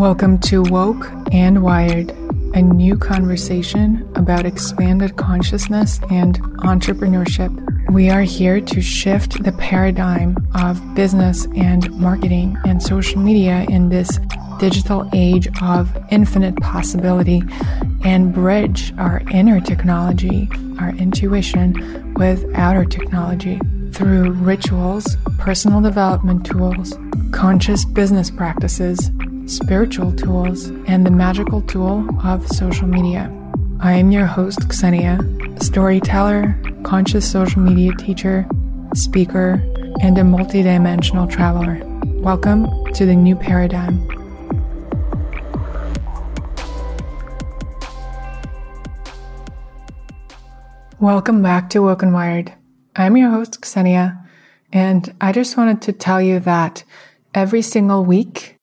[0.00, 2.08] Welcome to Woke and Wired,
[2.54, 7.52] a new conversation about expanded consciousness and entrepreneurship.
[7.90, 13.90] We are here to shift the paradigm of business and marketing and social media in
[13.90, 14.18] this
[14.58, 17.42] digital age of infinite possibility
[18.02, 23.60] and bridge our inner technology, our intuition, with outer technology
[23.92, 26.96] through rituals, personal development tools,
[27.32, 29.10] conscious business practices,
[29.50, 33.28] spiritual tools, and the magical tool of social media.
[33.80, 35.18] I am your host, Xenia,
[35.60, 38.46] storyteller, conscious social media teacher,
[38.94, 39.60] speaker,
[40.00, 41.80] and a multidimensional traveler.
[42.20, 44.06] Welcome to the new paradigm.
[51.00, 52.52] Welcome back to Woke and Wired.
[52.94, 54.16] I'm your host, Xenia,
[54.72, 56.84] and I just wanted to tell you that
[57.34, 58.59] every single week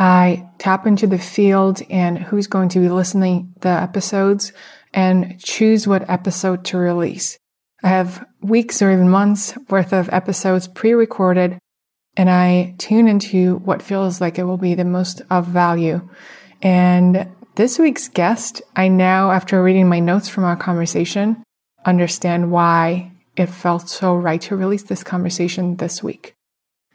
[0.00, 4.50] I tap into the field and who's going to be listening the episodes
[4.94, 7.38] and choose what episode to release.
[7.82, 11.58] I have weeks or even months worth of episodes pre-recorded
[12.16, 16.08] and I tune into what feels like it will be the most of value.
[16.62, 21.42] And this week's guest, I now, after reading my notes from our conversation,
[21.84, 26.32] understand why it felt so right to release this conversation this week.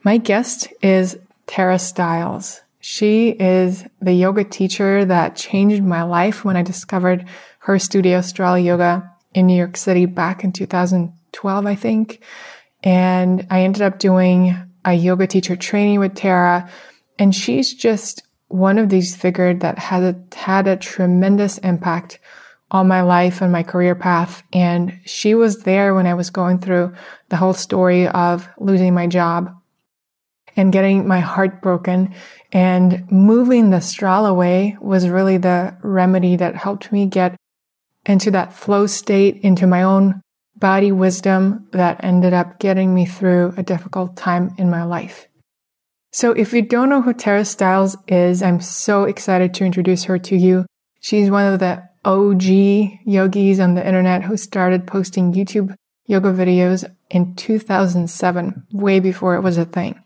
[0.02, 2.62] My guest is Tara Stiles.
[2.88, 7.26] She is the yoga teacher that changed my life when I discovered
[7.62, 12.22] her studio, Strala Yoga, in New York City back in 2012, I think.
[12.84, 16.70] And I ended up doing a yoga teacher training with Tara.
[17.18, 22.20] And she's just one of these figures that has a, had a tremendous impact
[22.70, 24.44] on my life and my career path.
[24.52, 26.94] And she was there when I was going through
[27.30, 29.55] the whole story of losing my job
[30.56, 32.14] and getting my heart broken
[32.52, 37.36] and moving the Strala away was really the remedy that helped me get
[38.04, 40.22] into that flow state, into my own
[40.56, 45.28] body wisdom that ended up getting me through a difficult time in my life.
[46.12, 50.18] So if you don't know who Tara Stiles is, I'm so excited to introduce her
[50.20, 50.64] to you.
[51.00, 52.42] She's one of the OG
[53.04, 55.74] yogis on the internet who started posting YouTube
[56.06, 60.00] yoga videos in 2007, way before it was a thing.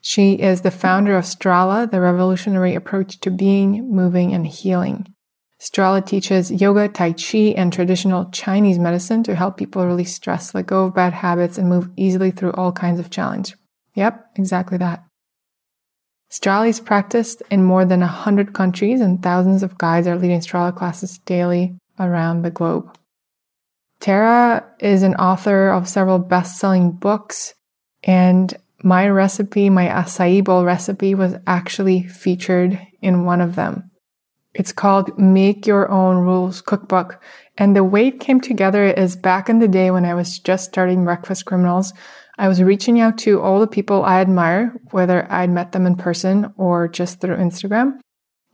[0.00, 5.12] She is the founder of Strala, the revolutionary approach to being, moving, and healing.
[5.60, 10.66] Strala teaches yoga, Tai Chi, and traditional Chinese medicine to help people release stress, let
[10.66, 13.56] go of bad habits, and move easily through all kinds of challenge.
[13.94, 15.02] Yep, exactly that.
[16.30, 20.76] Strala is practiced in more than 100 countries, and thousands of guides are leading Strala
[20.76, 22.96] classes daily around the globe.
[23.98, 27.54] Tara is an author of several best selling books
[28.04, 33.90] and my recipe, my acai bowl recipe was actually featured in one of them.
[34.54, 37.22] It's called Make Your Own Rules Cookbook.
[37.56, 40.64] And the way it came together is back in the day when I was just
[40.64, 41.92] starting Breakfast Criminals,
[42.38, 45.96] I was reaching out to all the people I admire, whether I'd met them in
[45.96, 47.98] person or just through Instagram.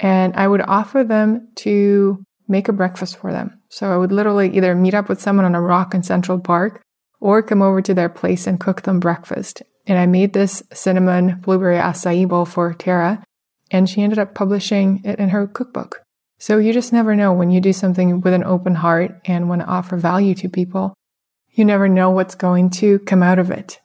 [0.01, 3.61] And I would offer them to make a breakfast for them.
[3.69, 6.83] So I would literally either meet up with someone on a rock in Central Park
[7.21, 9.62] or come over to their place and cook them breakfast.
[9.87, 13.22] And I made this cinnamon blueberry acai bowl for Tara,
[13.71, 16.03] and she ended up publishing it in her cookbook.
[16.39, 19.62] So you just never know when you do something with an open heart and want
[19.62, 20.94] to offer value to people.
[21.53, 23.81] You never know what's going to come out of it.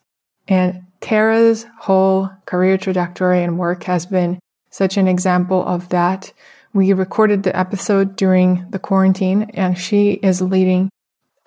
[0.48, 4.40] And Tara's whole career trajectory and work has been
[4.72, 6.34] such an example of that.
[6.74, 10.90] We recorded the episode during the quarantine, and she is leading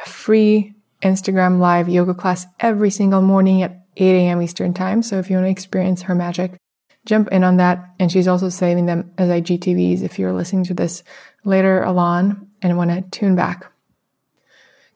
[0.05, 4.43] a free Instagram live yoga class every single morning at 8 a.m.
[4.43, 5.03] Eastern Time.
[5.03, 6.57] So if you want to experience her magic,
[7.05, 7.95] jump in on that.
[7.99, 11.03] And she's also saving them as IGTVs if you're listening to this
[11.45, 13.71] later along and want to tune back.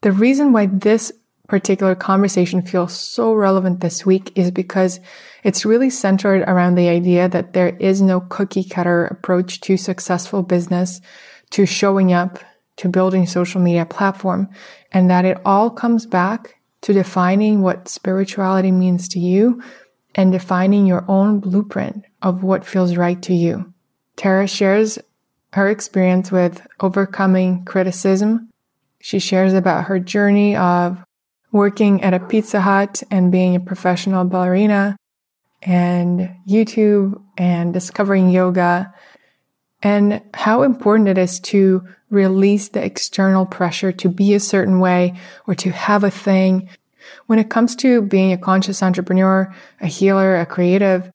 [0.02, 1.12] The reason why this
[1.48, 5.00] particular conversation feels so relevant this week is because
[5.44, 10.42] it's really centered around the idea that there is no cookie cutter approach to successful
[10.42, 11.00] business,
[11.50, 12.40] to showing up,
[12.76, 14.48] to building social media platform,
[14.92, 16.55] and that it all comes back
[16.86, 19.60] to defining what spirituality means to you
[20.14, 23.74] and defining your own blueprint of what feels right to you.
[24.14, 24.96] Tara shares
[25.54, 28.50] her experience with overcoming criticism.
[29.00, 31.02] She shares about her journey of
[31.50, 34.96] working at a Pizza Hut and being a professional ballerina
[35.62, 38.94] and YouTube and discovering yoga
[39.82, 45.14] and how important it is to release the external pressure to be a certain way
[45.46, 46.68] or to have a thing.
[47.26, 51.10] When it comes to being a conscious entrepreneur, a healer, a creative,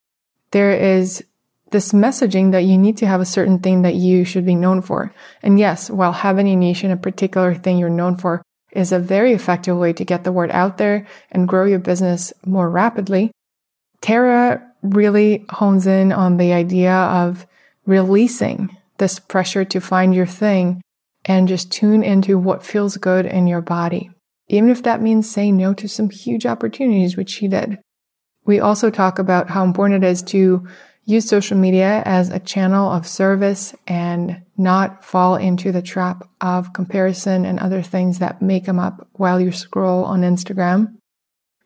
[0.52, 1.24] there is
[1.72, 4.82] this messaging that you need to have a certain thing that you should be known
[4.82, 5.14] for.
[5.42, 8.42] And yes, while having a niche and a particular thing you're known for
[8.72, 12.34] is a very effective way to get the word out there and grow your business
[12.46, 13.32] more rapidly,
[14.02, 17.46] Tara really hones in on the idea of
[17.86, 20.82] releasing this pressure to find your thing
[21.26, 24.12] and just tune into what feels good in your body.
[24.48, 27.80] Even if that means saying no to some huge opportunities, which she did.
[28.46, 30.68] We also talk about how important it is to
[31.04, 36.74] use social media as a channel of service and not fall into the trap of
[36.74, 40.96] comparison and other things that may come up while you scroll on Instagram.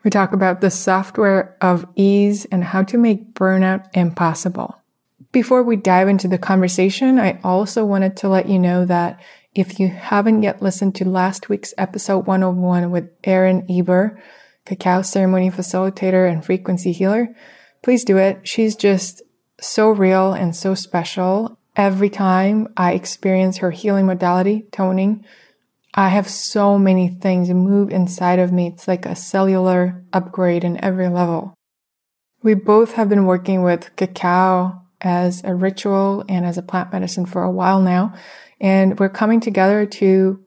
[0.06, 4.80] We talk about the software of ease and how to make burnout impossible.
[5.36, 9.22] Before we dive into the conversation, I also wanted to let you know that
[9.54, 14.18] if you haven't yet listened to last week's episode 101 with Erin Eber,
[14.66, 17.36] cacao ceremony facilitator and frequency healer,
[17.84, 18.48] please do it.
[18.48, 19.24] She's just
[19.60, 21.60] so real and so special.
[21.76, 25.26] Every time I experience her healing modality, toning,
[25.94, 28.68] I have so many things move inside of me.
[28.68, 31.54] It's like a cellular upgrade in every level.
[32.42, 37.26] We both have been working with cacao as a ritual and as a plant medicine
[37.26, 38.14] for a while now.
[38.60, 40.44] And we're coming together to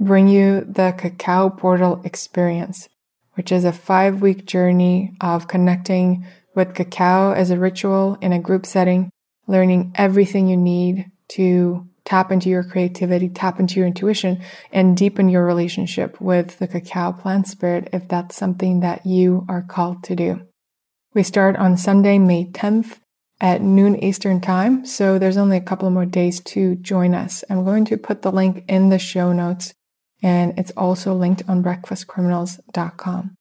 [0.00, 2.88] bring you the cacao portal experience,
[3.34, 8.38] which is a five week journey of connecting with cacao as a ritual in a
[8.38, 9.10] group setting,
[9.46, 14.42] learning everything you need to tap into your creativity, tap into your intuition,
[14.72, 19.62] and deepen your relationship with the cacao plant spirit if that's something that you are
[19.62, 20.40] called to do.
[21.14, 22.98] We start on Sunday, May 10th
[23.40, 27.44] at noon Eastern time, so there's only a couple more days to join us.
[27.48, 29.74] I'm going to put the link in the show notes,
[30.22, 33.36] and it's also linked on breakfastcriminals.com.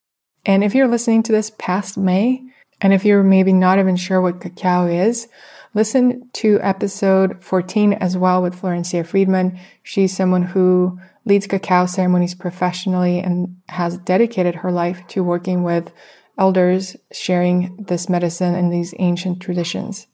[0.45, 2.43] And if you're listening to this past May,
[2.79, 5.27] and if you're maybe not even sure what cacao is,
[5.73, 9.59] listen to episode 14 as well with Florencia Friedman.
[9.81, 15.91] She's someone who leads cacao ceremonies professionally and has dedicated her life to working with
[16.37, 20.07] elders sharing this medicine and these ancient traditions.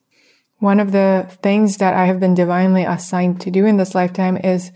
[0.60, 4.38] One of the things that I have been divinely assigned to do in this lifetime
[4.38, 4.72] is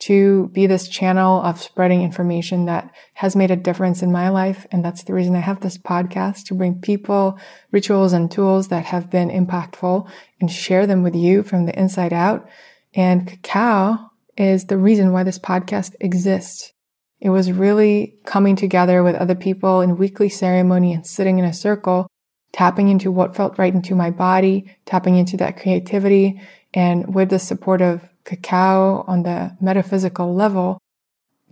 [0.00, 4.66] to be this channel of spreading information that has made a difference in my life.
[4.72, 7.38] And that's the reason I have this podcast to bring people,
[7.70, 10.08] rituals and tools that have been impactful
[10.40, 12.48] and share them with you from the inside out.
[12.94, 16.72] And cacao is the reason why this podcast exists.
[17.20, 21.52] It was really coming together with other people in weekly ceremony and sitting in a
[21.52, 22.06] circle,
[22.52, 26.40] tapping into what felt right into my body, tapping into that creativity
[26.72, 30.78] and with the support of cacao on the metaphysical level,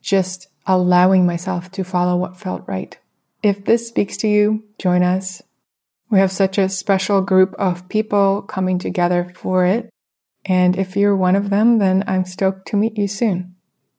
[0.01, 2.97] just allowing myself to follow what felt right.
[3.43, 5.43] If this speaks to you, join us.
[6.11, 9.91] We have such a special group of people coming together for it.
[10.45, 13.55] And if you're one of them, then I'm stoked to meet you soon.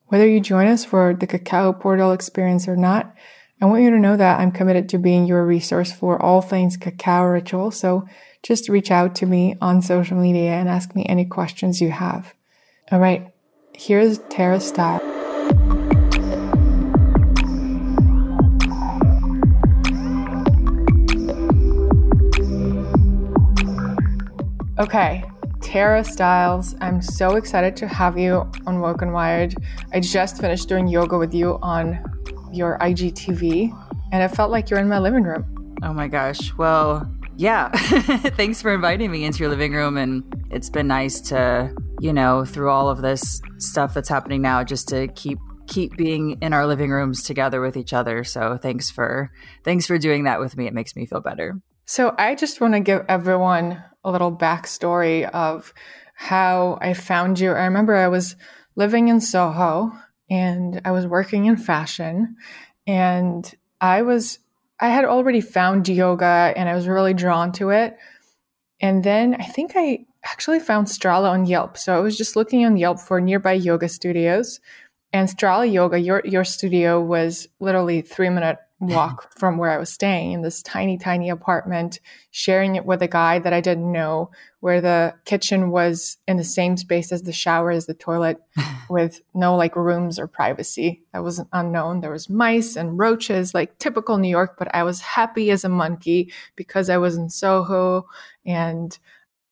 [0.09, 3.15] Whether you join us for the Cacao Portal experience or not,
[3.61, 6.77] I want you to know that I'm committed to being your resource for all things
[6.77, 7.69] cacao ritual.
[7.69, 8.07] So
[8.41, 12.33] just reach out to me on social media and ask me any questions you have.
[12.91, 13.31] All right,
[13.75, 14.99] here's Tara Style.
[24.79, 25.23] Okay,
[25.69, 26.73] Tara Stiles.
[26.81, 29.53] I'm so excited to have you on Woke and Wired.
[29.93, 31.99] I just finished doing yoga with you on
[32.51, 33.71] your IGTV,
[34.11, 35.77] and it felt like you're in my living room.
[35.83, 36.55] Oh my gosh.
[36.57, 37.07] Well,
[37.37, 37.69] yeah.
[38.35, 39.95] Thanks for inviting me into your living room.
[39.95, 44.63] And it's been nice to you know, through all of this stuff that's happening now,
[44.63, 48.23] just to keep keep being in our living rooms together with each other.
[48.23, 49.31] So thanks for
[49.63, 50.65] thanks for doing that with me.
[50.65, 51.61] It makes me feel better.
[51.89, 55.73] So I just want to give everyone a little backstory of
[56.13, 57.49] how I found you.
[57.49, 58.35] I remember I was
[58.75, 59.91] living in Soho
[60.29, 62.35] and I was working in fashion
[62.85, 64.37] and I was
[64.79, 67.97] I had already found yoga and I was really drawn to it.
[68.79, 71.75] And then I think I actually found Strala on Yelp.
[71.75, 74.59] So I was just looking on Yelp for nearby yoga studios.
[75.11, 79.91] And Strala Yoga, your your studio was literally three minute walk from where I was
[79.91, 81.99] staying in this tiny, tiny apartment,
[82.31, 84.31] sharing it with a guy that I didn't know,
[84.61, 88.37] where the kitchen was in the same space as the shower as the toilet,
[88.89, 91.03] with no like rooms or privacy.
[91.13, 92.01] That was unknown.
[92.01, 95.69] There was mice and roaches, like typical New York, but I was happy as a
[95.69, 98.07] monkey because I was in Soho
[98.45, 98.97] and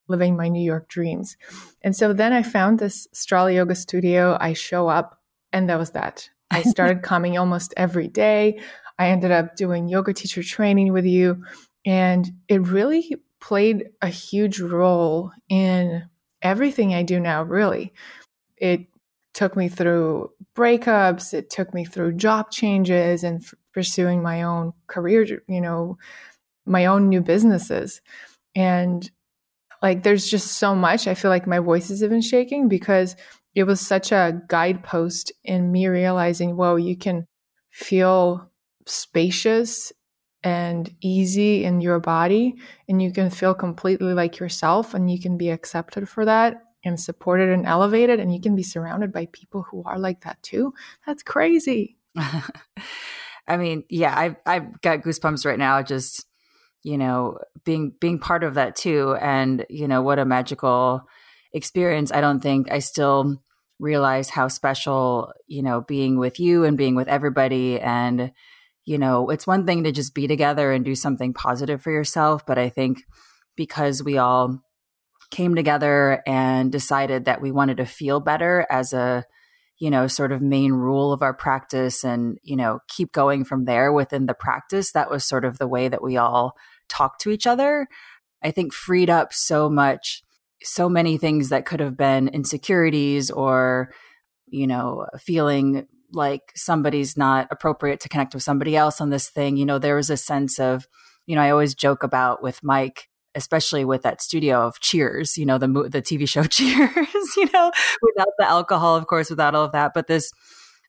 [0.07, 1.37] living my New York dreams.
[1.81, 4.37] And so then I found this Strala Yoga studio.
[4.39, 6.29] I show up, and that was that.
[6.49, 8.59] I started coming almost every day.
[8.99, 11.43] I ended up doing yoga teacher training with you.
[11.85, 16.03] And it really played a huge role in
[16.41, 17.93] everything I do now, really.
[18.57, 18.87] It
[19.33, 24.73] took me through breakups, it took me through job changes and f- pursuing my own
[24.87, 25.97] career, you know,
[26.65, 28.01] my own new businesses.
[28.55, 29.09] And
[29.81, 31.07] like there's just so much.
[31.07, 33.15] I feel like my voice is even shaking because
[33.55, 37.27] it was such a guidepost in me realizing, whoa, you can
[37.71, 38.51] feel
[38.89, 39.91] spacious
[40.43, 42.55] and easy in your body
[42.87, 46.99] and you can feel completely like yourself and you can be accepted for that and
[46.99, 50.73] supported and elevated and you can be surrounded by people who are like that too.
[51.05, 51.97] That's crazy.
[53.49, 56.25] I mean yeah i've i've got goosebumps right now just
[56.83, 61.07] you know being being part of that too and you know what a magical
[61.53, 62.11] experience.
[62.11, 63.41] I don't think i still
[63.79, 68.31] realize how special you know being with you and being with everybody and
[68.87, 72.45] you know, it's one thing to just be together and do something positive for yourself.
[72.45, 73.03] But I think
[73.57, 74.61] because we all
[75.29, 79.25] came together and decided that we wanted to feel better as a,
[79.77, 83.65] you know, sort of main rule of our practice and, you know, keep going from
[83.65, 86.53] there within the practice, that was sort of the way that we all
[86.87, 87.87] talked to each other.
[88.41, 90.23] I think freed up so much,
[90.63, 93.91] so many things that could have been insecurities or,
[94.47, 99.57] you know, feeling like somebody's not appropriate to connect with somebody else on this thing.
[99.57, 100.87] You know, there was a sense of,
[101.25, 105.45] you know, I always joke about with Mike, especially with that studio of Cheers, you
[105.45, 107.71] know, the the TV show Cheers, you know,
[108.01, 110.31] without the alcohol, of course, without all of that, but this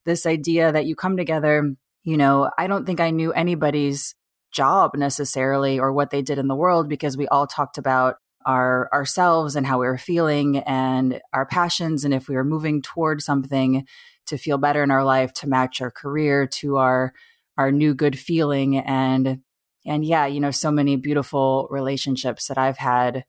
[0.04, 4.14] this idea that you come together, you know, I don't think I knew anybody's
[4.50, 8.88] job necessarily or what they did in the world because we all talked about our
[8.92, 13.20] ourselves and how we were feeling and our passions and if we were moving toward
[13.20, 13.86] something
[14.28, 17.12] to feel better in our life, to match our career to our
[17.56, 19.40] our new good feeling and
[19.86, 23.24] and yeah, you know, so many beautiful relationships that I've had,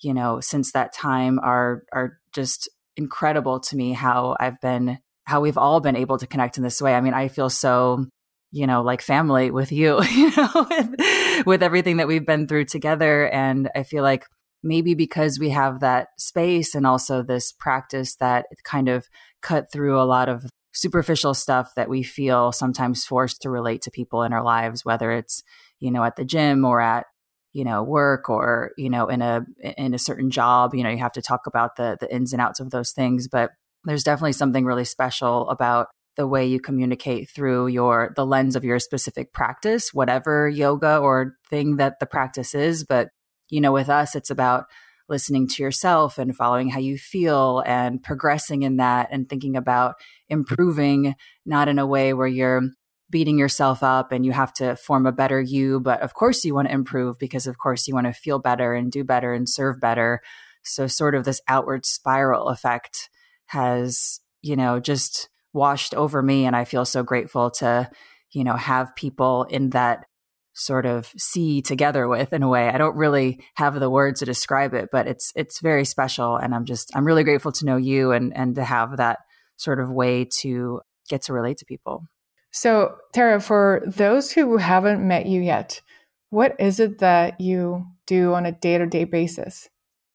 [0.00, 5.40] you know, since that time are are just incredible to me how I've been how
[5.40, 6.94] we've all been able to connect in this way.
[6.94, 8.06] I mean, I feel so
[8.54, 12.66] you know, like family with you, you know, with, with everything that we've been through
[12.66, 13.28] together.
[13.28, 14.26] And I feel like
[14.62, 19.08] maybe because we have that space and also this practice that kind of
[19.44, 23.90] cut through a lot of superficial stuff that we feel sometimes forced to relate to
[23.92, 25.42] people in our lives whether it's
[25.78, 27.06] you know at the gym or at
[27.54, 29.46] you know work or you know in a
[29.78, 32.42] in a certain job you know you have to talk about the the ins and
[32.42, 33.28] outs of those things.
[33.28, 33.52] But
[33.84, 38.64] there's definitely something really special about the way you communicate through your the lens of
[38.64, 42.84] your specific practice whatever yoga or thing that the practice is.
[42.84, 43.08] But
[43.48, 44.64] you know, with us, it's about
[45.08, 49.96] listening to yourself and following how you feel and progressing in that and thinking about
[50.28, 52.62] improving, not in a way where you're
[53.10, 55.78] beating yourself up and you have to form a better you.
[55.78, 58.74] But of course, you want to improve because, of course, you want to feel better
[58.74, 60.20] and do better and serve better.
[60.62, 63.10] So, sort of this outward spiral effect
[63.46, 66.46] has, you know, just washed over me.
[66.46, 67.90] And I feel so grateful to,
[68.32, 70.06] you know, have people in that
[70.54, 72.68] sort of see together with in a way.
[72.68, 76.54] I don't really have the words to describe it, but it's it's very special and
[76.54, 79.18] I'm just I'm really grateful to know you and and to have that
[79.56, 82.04] sort of way to get to relate to people.
[82.50, 85.82] So, Tara, for those who haven't met you yet,
[86.30, 89.68] what is it that you do on a day-to-day basis?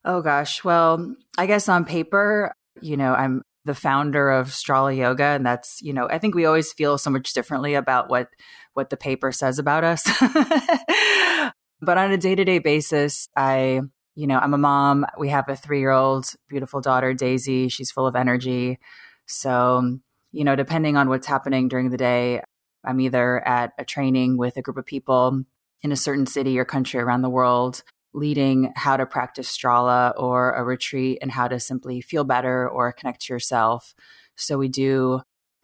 [0.05, 5.25] Oh gosh, well, I guess on paper, you know, I'm the founder of Strala Yoga
[5.25, 8.29] and that's, you know, I think we always feel so much differently about what
[8.73, 10.03] what the paper says about us.
[11.81, 13.81] but on a day to day basis, I,
[14.15, 15.05] you know, I'm a mom.
[15.17, 17.69] We have a three year old beautiful daughter, Daisy.
[17.69, 18.79] She's full of energy.
[19.25, 19.99] So,
[20.31, 22.41] you know, depending on what's happening during the day,
[22.85, 25.43] I'm either at a training with a group of people
[25.81, 27.83] in a certain city or country around the world,
[28.13, 32.91] leading how to practice Strala or a retreat and how to simply feel better or
[32.91, 33.93] connect to yourself.
[34.35, 35.21] So we do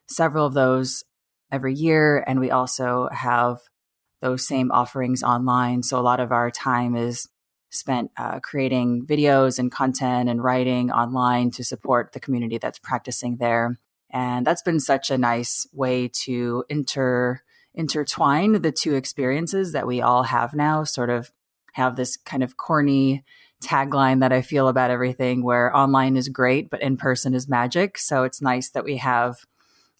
[0.07, 1.03] several of those
[1.55, 2.23] every year.
[2.27, 3.57] And we also have
[4.21, 5.81] those same offerings online.
[5.83, 7.27] So a lot of our time is
[7.69, 13.37] spent uh, creating videos and content and writing online to support the community that's practicing
[13.37, 13.77] there.
[14.09, 17.41] And that's been such a nice way to inter
[17.77, 21.31] intertwine the two experiences that we all have now, sort of
[21.73, 23.25] have this kind of corny
[23.61, 27.97] tagline that I feel about everything where online is great, but in person is magic.
[27.97, 29.39] So it's nice that we have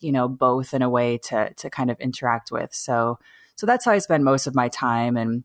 [0.06, 2.74] you know both in a way to to kind of interact with.
[2.74, 3.20] So
[3.56, 5.18] so that's how i spend most of my time.
[5.18, 5.44] And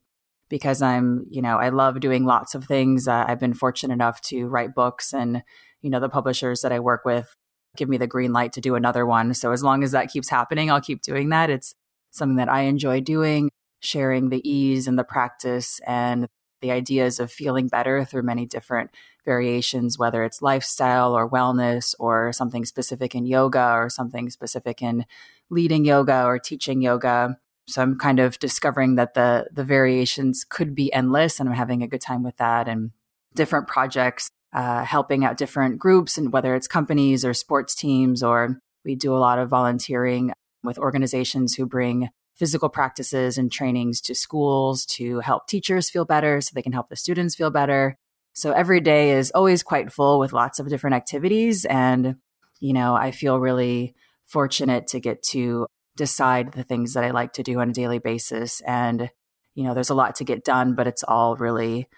[0.49, 4.21] because i'm you know i love doing lots of things uh, i've been fortunate enough
[4.21, 5.45] to write books and
[5.81, 7.37] you know the publishers that i work with
[7.77, 9.33] give me the green light to do another one.
[9.33, 11.51] So as long as that keeps happening i'll keep doing that.
[11.51, 11.75] It's
[12.11, 13.51] something that i enjoy doing
[13.81, 16.27] sharing the ease and the practice and
[16.61, 18.91] the ideas of feeling better through many different
[19.25, 25.05] variations, whether it's lifestyle or wellness or something specific in yoga or something specific in
[25.51, 27.37] leading yoga or teaching yoga.
[27.67, 31.83] So I'm kind of discovering that the the variations could be endless, and I'm having
[31.83, 32.67] a good time with that.
[32.67, 32.91] And
[33.35, 38.61] different projects, uh, helping out different groups, and whether it's companies or sports teams, or
[38.85, 40.33] we do a lot of volunteering
[40.65, 42.09] with organizations who bring
[42.41, 46.89] physical practices and trainings to schools to help teachers feel better so they can help
[46.89, 47.99] the students feel better.
[48.33, 51.67] So every day is always quite full with lots of different activities.
[51.67, 52.17] And,
[52.59, 53.95] you know, I feel really
[54.25, 55.67] fortunate to get to
[55.97, 58.63] decide the things that I like to do on a daily basis.
[58.63, 59.11] And,
[59.55, 61.89] you know, there's a lot to get done, but it's all really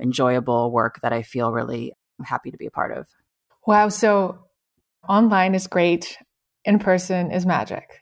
[0.00, 1.92] enjoyable work that I feel really
[2.24, 3.08] happy to be a part of.
[3.66, 3.88] Wow.
[3.88, 4.44] So
[5.08, 6.16] online is great,
[6.64, 7.98] in person is magic,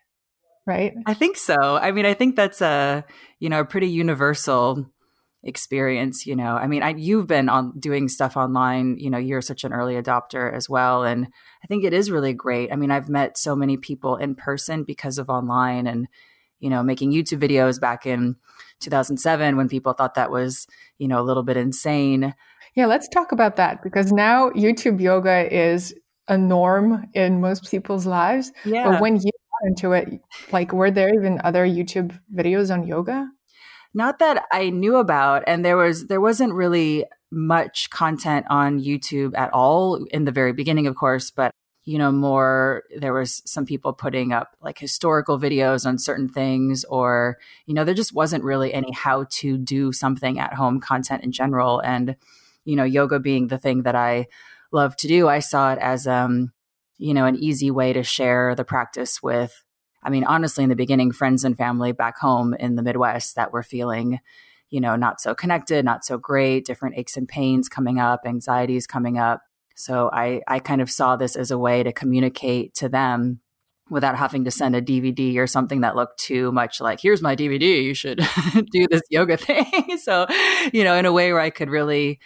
[0.71, 0.95] right?
[1.07, 1.77] I think so.
[1.77, 3.05] I mean, I think that's a,
[3.41, 4.87] you know, a pretty universal
[5.43, 9.41] experience you know i mean I, you've been on doing stuff online you know you're
[9.41, 11.27] such an early adopter as well and
[11.65, 14.85] i think it is really great i mean i've met so many people in person
[14.85, 16.09] because of online and
[16.59, 18.37] you know making youtube videos back in
[18.81, 20.67] 2007 when people thought that was
[20.99, 22.35] you know a little bit insane
[22.75, 25.95] yeah let's talk about that because now youtube yoga is
[26.29, 28.91] a norm in most people's lives yeah.
[28.91, 29.31] but when you
[29.71, 30.21] into it?
[30.53, 33.29] Like were there even other youtube videos on yoga?
[33.93, 39.37] Not that I knew about and there was there wasn't really much content on YouTube
[39.37, 41.53] at all in the very beginning of course but
[41.85, 46.85] you know more there was some people putting up like historical videos on certain things
[46.85, 51.25] or you know there just wasn't really any how to do something at home content
[51.25, 52.17] in general and
[52.65, 54.27] you know yoga being the thing that I
[54.73, 56.53] love to do I saw it as um
[57.01, 59.65] you know an easy way to share the practice with
[60.03, 63.53] I mean, honestly, in the beginning, friends and family back home in the Midwest that
[63.53, 64.21] were feeling,
[64.71, 68.87] you know, not so connected, not so great, different aches and pains coming up, anxieties
[68.87, 69.43] coming up.
[69.77, 73.41] So I, I kind of saw this as a way to communicate to them
[73.91, 77.35] without having to send a DVD or something that looked too much like, here's my
[77.35, 78.19] DVD, you should
[78.73, 79.99] do this yoga thing.
[80.03, 80.27] so,
[80.73, 82.21] you know, in a way where I could really,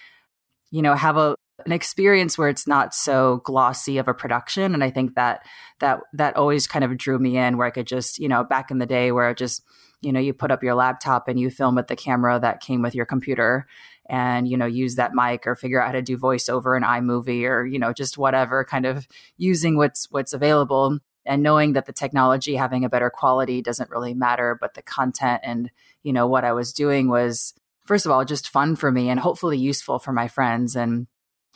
[0.71, 4.75] you know, have a, an experience where it's not so glossy of a production.
[4.75, 5.47] And i think that
[5.81, 8.71] that that always kind of drew me in where i could just you know back
[8.71, 9.63] in the day where I just
[10.01, 12.83] you know you put up your laptop and you film with the camera that came
[12.83, 13.67] with your computer
[14.07, 17.49] and you know use that mic or figure out how to do voiceover in iMovie
[17.49, 20.99] or you know just whatever kind of using what's what's available.
[21.27, 25.41] And knowing that the technology having a better quality doesn't really matter but the content
[25.43, 25.71] and
[26.03, 27.55] you know what I was doing was
[27.87, 30.77] first of all just fun for me and hopefully useful for my friends.
[30.77, 31.07] And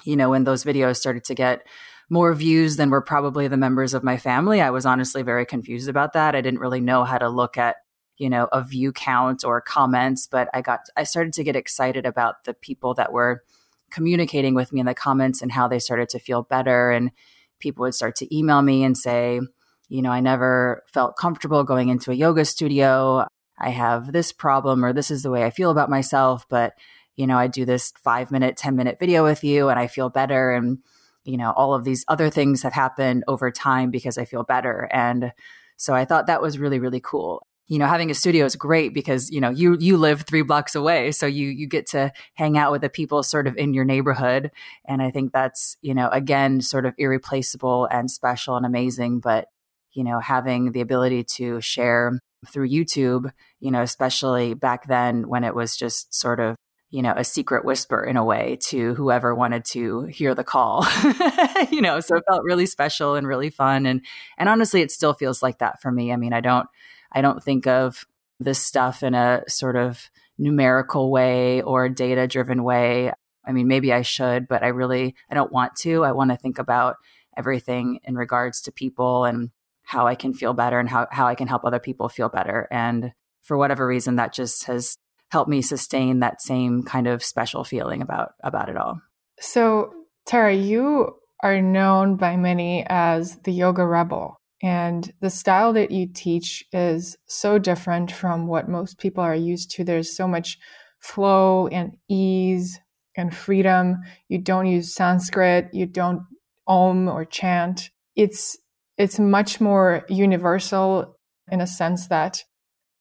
[0.04, 1.66] you know, when those videos started to get
[2.10, 5.88] more views than were probably the members of my family, I was honestly very confused
[5.88, 6.34] about that.
[6.34, 7.76] I didn't really know how to look at,
[8.16, 12.06] you know, a view count or comments, but I got, I started to get excited
[12.06, 13.42] about the people that were
[13.90, 16.90] communicating with me in the comments and how they started to feel better.
[16.90, 17.10] And
[17.58, 19.40] people would start to email me and say,
[19.88, 23.26] you know, I never felt comfortable going into a yoga studio.
[23.58, 26.74] I have this problem, or this is the way I feel about myself, but
[27.18, 30.08] you know, I do this five minute, 10 minute video with you and I feel
[30.08, 30.52] better.
[30.52, 30.78] And,
[31.24, 34.88] you know, all of these other things have happened over time because I feel better.
[34.92, 35.32] And
[35.76, 37.44] so I thought that was really, really cool.
[37.66, 40.76] You know, having a studio is great because, you know, you you live three blocks
[40.76, 41.10] away.
[41.10, 44.52] So you you get to hang out with the people sort of in your neighborhood.
[44.86, 49.18] And I think that's, you know, again, sort of irreplaceable and special and amazing.
[49.18, 49.48] But,
[49.92, 52.12] you know, having the ability to share
[52.46, 56.54] through YouTube, you know, especially back then when it was just sort of
[56.90, 60.86] you know, a secret whisper in a way to whoever wanted to hear the call.
[61.70, 64.00] you know, so it felt really special and really fun and
[64.38, 66.12] and honestly it still feels like that for me.
[66.12, 66.66] I mean, I don't
[67.12, 68.06] I don't think of
[68.40, 73.12] this stuff in a sort of numerical way or data driven way.
[73.44, 76.04] I mean, maybe I should, but I really I don't want to.
[76.04, 76.96] I want to think about
[77.36, 79.50] everything in regards to people and
[79.82, 82.68] how I can feel better and how, how I can help other people feel better.
[82.70, 84.98] And for whatever reason, that just has
[85.30, 89.00] help me sustain that same kind of special feeling about about it all.
[89.40, 89.92] So,
[90.26, 94.36] Tara, you are known by many as the yoga rebel.
[94.60, 99.70] And the style that you teach is so different from what most people are used
[99.72, 99.84] to.
[99.84, 100.58] There's so much
[100.98, 102.80] flow and ease
[103.16, 103.98] and freedom.
[104.28, 106.22] You don't use Sanskrit, you don't
[106.66, 107.90] om or chant.
[108.16, 108.58] It's
[108.96, 111.16] it's much more universal
[111.50, 112.42] in a sense that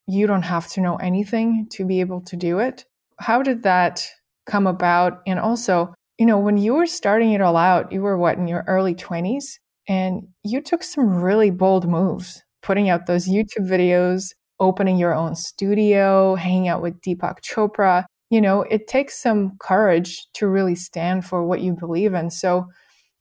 [0.08, 2.86] you don't have to know anything to be able to do it.
[3.20, 4.08] How did that
[4.46, 5.22] come about?
[5.28, 8.48] And also, you know, when you were starting it all out, you were what in
[8.48, 14.34] your early 20s and you took some really bold moves, putting out those YouTube videos,
[14.60, 18.06] opening your own studio, hanging out with Deepak Chopra.
[18.30, 22.30] you know, it takes some courage to really stand for what you believe in.
[22.30, 22.67] So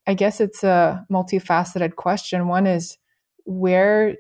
[0.07, 2.49] I guess it's a multifaceted question.
[2.49, 2.97] One is
[3.45, 4.17] where,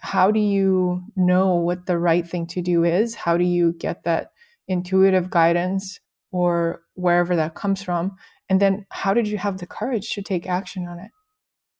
[0.00, 3.14] how do you know what the right thing to do is?
[3.14, 4.30] How do you get that
[4.68, 6.00] intuitive guidance
[6.32, 8.16] or wherever that comes from?
[8.48, 11.10] And then how did you have the courage to take action on it?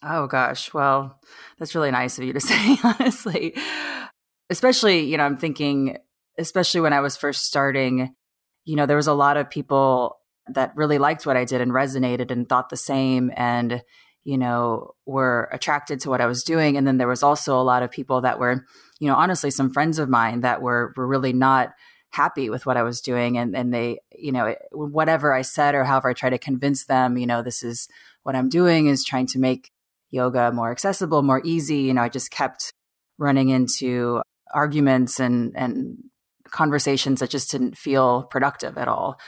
[0.02, 1.18] Oh gosh, well,
[1.58, 3.54] that's really nice of you to say, honestly.
[4.50, 5.98] Especially, you know, I'm thinking,
[6.38, 8.14] especially when I was first starting,
[8.64, 11.72] you know, there was a lot of people that really liked what I did and
[11.72, 13.82] resonated and thought the same and,
[14.26, 16.76] you know, were attracted to what I was doing.
[16.76, 18.66] And then there was also a lot of people that were,
[18.98, 21.70] you know, honestly, some friends of mine that were were really not
[22.10, 23.38] happy with what I was doing.
[23.38, 27.16] And and they, you know, whatever I said or however I tried to convince them,
[27.16, 27.86] you know, this is
[28.24, 29.70] what I'm doing is trying to make
[30.10, 31.82] yoga more accessible, more easy.
[31.82, 32.72] You know, I just kept
[33.18, 35.98] running into arguments and and
[36.50, 39.20] conversations that just didn't feel productive at all.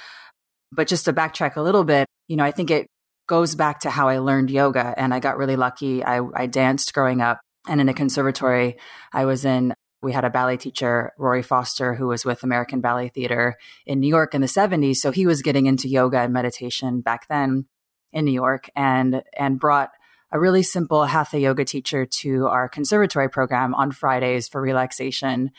[0.72, 2.88] But just to backtrack a little bit, you know, I think it
[3.28, 6.02] goes back to how I learned yoga and I got really lucky.
[6.02, 8.76] I, I danced growing up and in a conservatory
[9.12, 13.08] I was in we had a ballet teacher, Rory Foster, who was with American Ballet
[13.08, 14.96] Theater in New York in the 70s.
[14.96, 17.66] So he was getting into yoga and meditation back then
[18.12, 19.90] in New York and and brought
[20.30, 25.50] a really simple hatha yoga teacher to our conservatory program on Fridays for relaxation.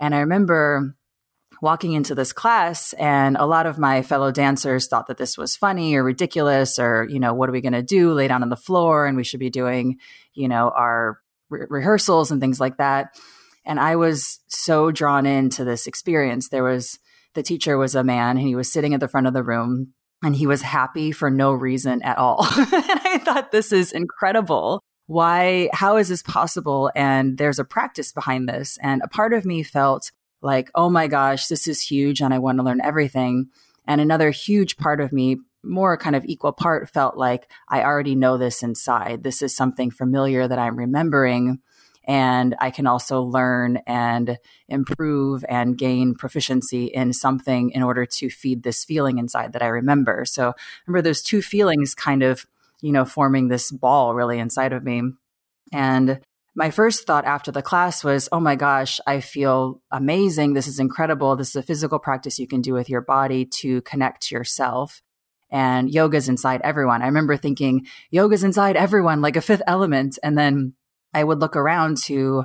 [0.00, 0.96] And I remember
[1.64, 5.56] walking into this class and a lot of my fellow dancers thought that this was
[5.56, 8.50] funny or ridiculous or you know what are we going to do lay down on
[8.50, 9.98] the floor and we should be doing
[10.34, 13.18] you know our re- rehearsals and things like that
[13.64, 16.98] and i was so drawn into this experience there was
[17.32, 19.94] the teacher was a man and he was sitting at the front of the room
[20.22, 22.46] and he was happy for no reason at all.
[22.56, 24.80] and I thought this is incredible.
[25.06, 26.90] Why, how is this possible?
[26.94, 28.78] And there's a practice behind this.
[28.82, 30.10] And a part of me felt
[30.44, 33.48] like, oh my gosh, this is huge and I want to learn everything.
[33.86, 38.14] And another huge part of me, more kind of equal part, felt like I already
[38.14, 39.24] know this inside.
[39.24, 41.60] This is something familiar that I'm remembering
[42.06, 44.36] and I can also learn and
[44.68, 49.68] improve and gain proficiency in something in order to feed this feeling inside that I
[49.68, 50.26] remember.
[50.26, 50.52] So
[50.86, 52.44] remember those two feelings kind of,
[52.82, 55.02] you know, forming this ball really inside of me.
[55.72, 56.20] And
[56.56, 60.54] my first thought after the class was, oh my gosh, I feel amazing.
[60.54, 61.34] This is incredible.
[61.34, 65.02] This is a physical practice you can do with your body to connect to yourself.
[65.50, 67.02] And yoga's inside everyone.
[67.02, 70.18] I remember thinking, yoga's inside everyone, like a fifth element.
[70.22, 70.74] And then
[71.12, 72.44] I would look around to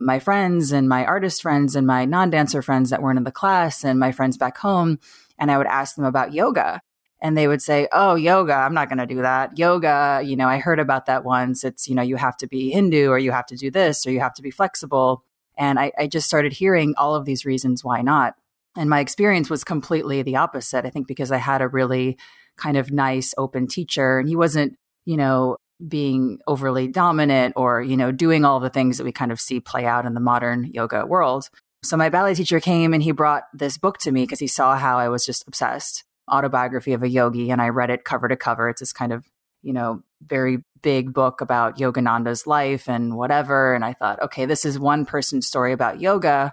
[0.00, 3.32] my friends and my artist friends and my non dancer friends that weren't in the
[3.32, 4.98] class and my friends back home.
[5.38, 6.80] And I would ask them about yoga.
[7.20, 9.58] And they would say, Oh, yoga, I'm not going to do that.
[9.58, 11.64] Yoga, you know, I heard about that once.
[11.64, 14.12] It's, you know, you have to be Hindu or you have to do this or
[14.12, 15.24] you have to be flexible.
[15.56, 18.34] And I, I just started hearing all of these reasons why not.
[18.76, 20.86] And my experience was completely the opposite.
[20.86, 22.16] I think because I had a really
[22.56, 27.96] kind of nice, open teacher and he wasn't, you know, being overly dominant or, you
[27.96, 30.64] know, doing all the things that we kind of see play out in the modern
[30.72, 31.48] yoga world.
[31.84, 34.76] So my ballet teacher came and he brought this book to me because he saw
[34.76, 36.04] how I was just obsessed.
[36.28, 37.50] Autobiography of a Yogi.
[37.50, 38.68] And I read it cover to cover.
[38.68, 39.26] It's this kind of,
[39.62, 43.74] you know, very big book about Yogananda's life and whatever.
[43.74, 46.52] And I thought, okay, this is one person's story about yoga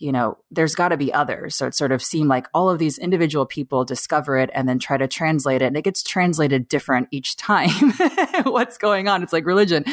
[0.00, 1.54] you know, there's got to be others.
[1.54, 4.78] So it sort of seemed like all of these individual people discover it and then
[4.78, 5.66] try to translate it.
[5.66, 7.92] And it gets translated different each time.
[8.44, 9.22] What's going on?
[9.22, 9.84] It's like religion.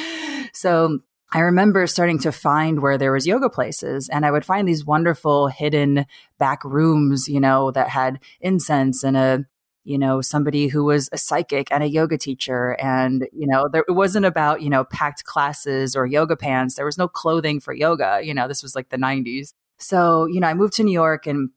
[0.53, 0.99] So
[1.33, 4.85] I remember starting to find where there was yoga places and I would find these
[4.85, 6.05] wonderful hidden
[6.39, 9.45] back rooms, you know, that had incense and a
[9.83, 13.85] you know somebody who was a psychic and a yoga teacher and you know there
[13.87, 17.73] it wasn't about you know packed classes or yoga pants there was no clothing for
[17.73, 20.91] yoga you know this was like the 90s so, you know, I moved to New
[20.91, 21.49] York and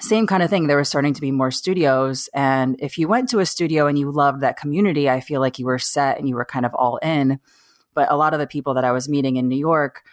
[0.00, 0.66] same kind of thing.
[0.66, 2.28] There were starting to be more studios.
[2.32, 5.58] And if you went to a studio and you loved that community, I feel like
[5.58, 7.40] you were set and you were kind of all in.
[7.98, 10.04] But a lot of the people that I was meeting in New York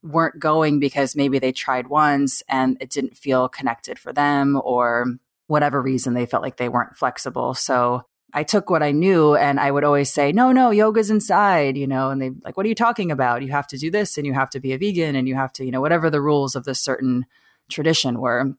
[0.00, 5.16] weren't going because maybe they tried once and it didn't feel connected for them or
[5.48, 7.52] whatever reason they felt like they weren't flexible.
[7.52, 11.76] So I took what I knew and I would always say, no, no, yoga's inside,
[11.76, 13.42] you know, and they like, what are you talking about?
[13.42, 15.52] You have to do this and you have to be a vegan and you have
[15.54, 17.26] to, you know, whatever the rules of this certain
[17.68, 18.54] tradition were.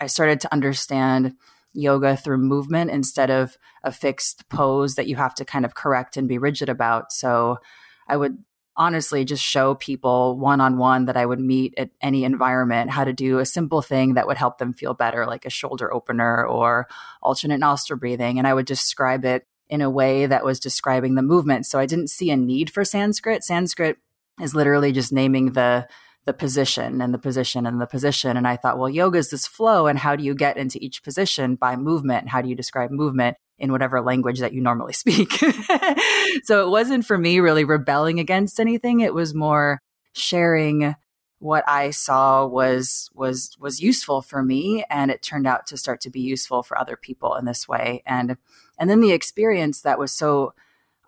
[0.00, 1.34] I started to understand
[1.72, 6.16] yoga through movement instead of a fixed pose that you have to kind of correct
[6.16, 7.12] and be rigid about.
[7.12, 7.58] So
[8.06, 8.38] I would
[8.76, 13.04] honestly just show people one on one that I would meet at any environment how
[13.04, 16.44] to do a simple thing that would help them feel better, like a shoulder opener
[16.44, 16.88] or
[17.22, 18.38] alternate nostril breathing.
[18.38, 21.66] And I would describe it in a way that was describing the movement.
[21.66, 23.44] So I didn't see a need for Sanskrit.
[23.44, 23.96] Sanskrit
[24.40, 25.88] is literally just naming the
[26.26, 28.36] the position and the position and the position.
[28.38, 29.86] And I thought, well, yoga is this flow.
[29.86, 32.30] And how do you get into each position by movement?
[32.30, 35.32] How do you describe movement in whatever language that you normally speak?
[36.44, 39.00] so it wasn't for me really rebelling against anything.
[39.00, 39.80] It was more
[40.12, 40.94] sharing
[41.40, 46.00] what I saw was was was useful for me and it turned out to start
[46.02, 48.36] to be useful for other people in this way and
[48.78, 50.54] and then the experience that was so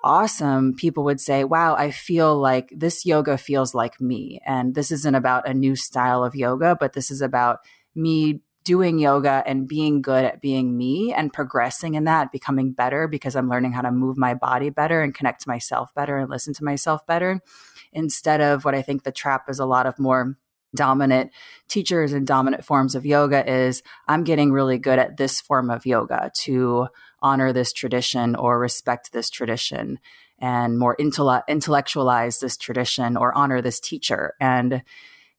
[0.07, 4.41] awesome, people would say, Wow, I feel like this yoga feels like me.
[4.47, 7.59] And this isn't about a new style of yoga, but this is about
[7.95, 13.07] me doing yoga and being good at being me and progressing in that, becoming better
[13.07, 16.29] because I'm learning how to move my body better and connect to myself better and
[16.29, 17.41] listen to myself better.
[17.93, 20.37] Instead of what I think the trap is a lot of more
[20.75, 21.31] dominant
[21.69, 25.87] teachers and dominant forms of yoga is I'm getting really good at this form of
[25.87, 26.89] yoga to
[27.23, 30.01] honor this tradition or respect this tradition
[30.41, 34.35] and more intelle- intellectualize this tradition or honor this teacher.
[34.41, 34.83] And,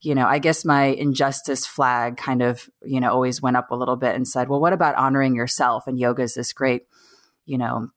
[0.00, 3.76] you know, I guess my injustice flag kind of, you know, always went up a
[3.76, 5.86] little bit and said, well, what about honoring yourself?
[5.86, 6.82] And yoga is this great,
[7.46, 7.88] you know,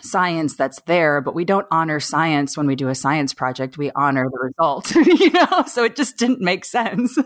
[0.00, 3.76] science that's there, but we don't honor science when we do a science project.
[3.76, 5.64] We honor the result, you know?
[5.66, 7.14] So it just didn't make sense.
[7.16, 7.24] so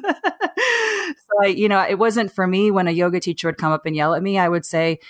[1.43, 3.95] I, you know, it wasn't for me when a yoga teacher would come up and
[3.95, 5.01] yell at me, I would say,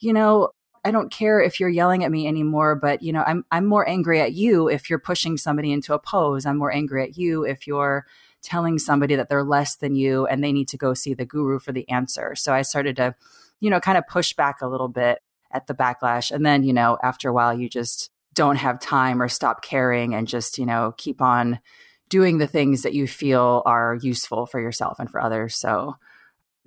[0.00, 0.50] you know,
[0.84, 3.88] I don't care if you're yelling at me anymore, but you know, I'm I'm more
[3.88, 6.44] angry at you if you're pushing somebody into a pose.
[6.44, 8.04] I'm more angry at you if you're
[8.44, 11.58] telling somebody that they're less than you and they need to go see the guru
[11.58, 12.34] for the answer.
[12.36, 13.14] So I started to,
[13.60, 15.18] you know, kind of push back a little bit
[15.50, 16.30] at the backlash.
[16.30, 20.14] And then, you know, after a while you just don't have time or stop caring
[20.14, 21.60] and just, you know, keep on
[22.08, 25.56] doing the things that you feel are useful for yourself and for others.
[25.56, 25.96] So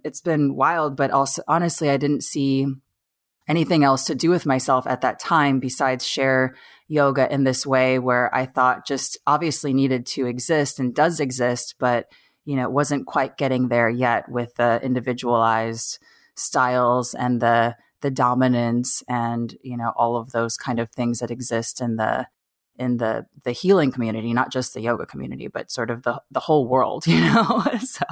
[0.03, 2.67] it's been wild, but also honestly, I didn't see
[3.47, 6.55] anything else to do with myself at that time besides share
[6.88, 11.76] yoga in this way where I thought just obviously needed to exist and does exist,
[11.80, 12.08] but
[12.45, 16.00] you know, wasn't quite getting there yet with the individualized
[16.36, 21.32] styles and the the dominance and you know all of those kind of things that
[21.32, 22.28] exist in the
[22.78, 26.39] in the the healing community, not just the yoga community, but sort of the the
[26.39, 27.63] whole world, you know.
[27.84, 28.06] so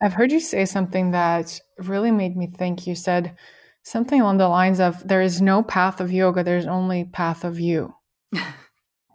[0.00, 2.86] I've heard you say something that really made me think.
[2.86, 3.36] You said
[3.82, 7.58] something along the lines of there is no path of yoga there's only path of
[7.60, 7.94] you.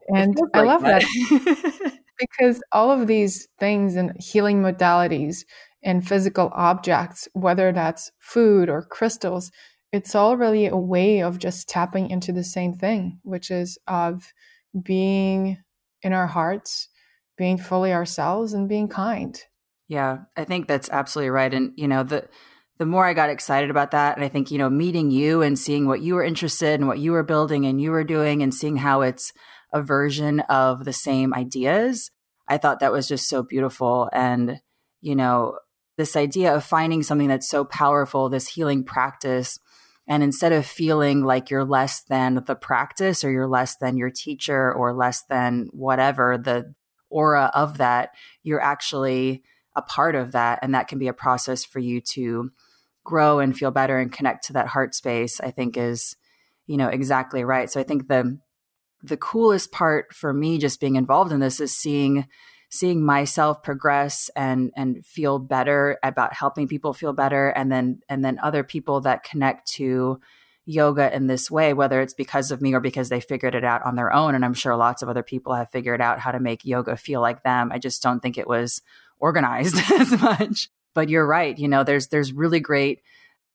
[0.10, 1.94] And i love that, that.
[2.18, 5.44] Because all of these things and healing modalities
[5.84, 9.52] and physical objects whether that's food or crystals
[9.92, 14.34] it's all really a way of just tapping into the same thing which is of
[14.82, 15.58] being
[16.02, 16.88] in our hearts
[17.38, 19.44] being fully ourselves and being kind.
[19.90, 21.54] Yeah i think that's absolutely right.
[21.54, 22.28] And you know the
[22.78, 25.58] the more I got excited about that, and I think, you know, meeting you and
[25.58, 28.54] seeing what you were interested in, what you were building and you were doing, and
[28.54, 29.34] seeing how it's
[29.74, 32.12] a version of the same ideas,
[32.48, 34.10] I thought that was just so beautiful.
[34.14, 34.62] And,
[35.02, 35.58] you know,
[35.98, 39.60] this idea of finding something that's so powerful, this healing practice,
[40.08, 44.10] and instead of feeling like you're less than the practice or you're less than your
[44.10, 46.74] teacher or less than whatever the
[47.10, 48.12] aura of that,
[48.42, 49.44] you're actually
[49.76, 50.60] a part of that.
[50.62, 52.52] And that can be a process for you to
[53.08, 56.18] grow and feel better and connect to that heart space, I think is,
[56.68, 57.72] you know, exactly right.
[57.72, 58.38] So I think the
[59.02, 62.28] the coolest part for me just being involved in this is seeing
[62.70, 68.26] seeing myself progress and and feel better about helping people feel better and then and
[68.26, 70.20] then other people that connect to
[70.66, 73.86] yoga in this way whether it's because of me or because they figured it out
[73.86, 74.36] on their own.
[74.36, 77.22] And i'm sure lots of other people have figured out how to make yoga feel
[77.22, 77.72] like them.
[77.72, 78.82] I just don't think it was
[79.20, 81.56] organized as much but you're right.
[81.60, 83.04] You know, there's there's really great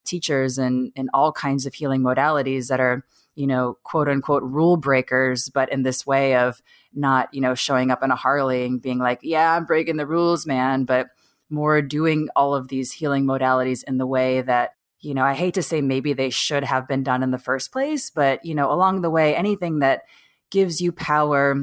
[0.04, 4.76] teachers and in all kinds of healing modalities that are you know quote unquote rule
[4.76, 6.62] breakers but in this way of
[6.94, 10.06] not you know showing up in a harley and being like yeah i'm breaking the
[10.06, 11.08] rules man but
[11.50, 15.54] more doing all of these healing modalities in the way that you know i hate
[15.54, 18.70] to say maybe they should have been done in the first place but you know
[18.70, 20.02] along the way anything that
[20.50, 21.56] gives you power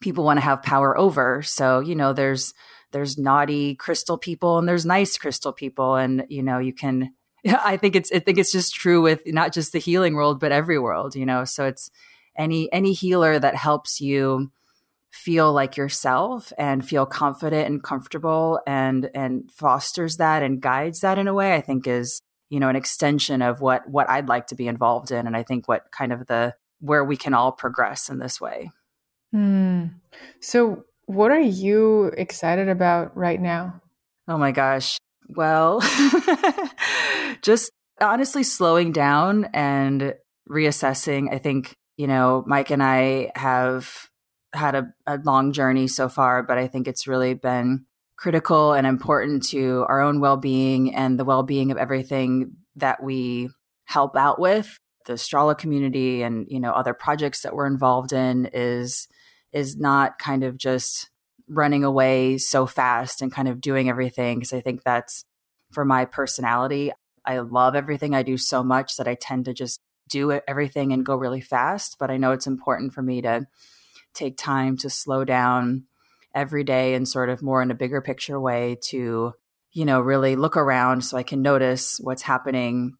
[0.00, 2.54] people want to have power over so you know there's
[2.92, 5.96] there's naughty crystal people and there's nice crystal people.
[5.96, 7.12] And you know you can
[7.46, 10.52] i think it's i think it's just true with not just the healing world but
[10.52, 11.44] every world you know?
[11.44, 11.90] So it's
[12.36, 14.50] any any healer that helps you
[15.10, 21.18] feel like yourself and feel confident and comfortable and and fosters that and guides that
[21.18, 22.20] in a way i think is
[22.50, 25.42] you know an extension of what what i'd like to be involved in and i
[25.42, 28.70] think what kind of the where we can all progress in this way.
[29.34, 29.94] Mm.
[30.40, 33.80] so what are you excited about right now?
[34.28, 34.98] Oh my gosh.
[35.30, 35.82] Well,
[37.42, 40.14] just honestly slowing down and
[40.50, 41.32] reassessing.
[41.32, 43.90] I think, you know, Mike and I have
[44.52, 47.86] had a, a long journey so far, but I think it's really been
[48.18, 53.48] critical and important to our own well-being and the well-being of everything that we
[53.86, 58.50] help out with the strala community and you know other projects that we're involved in
[58.52, 59.08] is
[59.52, 61.10] is not kind of just
[61.48, 65.24] running away so fast and kind of doing everything because i think that's
[65.70, 66.92] for my personality
[67.24, 71.06] i love everything i do so much that i tend to just do everything and
[71.06, 73.46] go really fast but i know it's important for me to
[74.14, 75.84] take time to slow down
[76.34, 79.32] every day and sort of more in a bigger picture way to
[79.72, 82.92] you know really look around so i can notice what's happening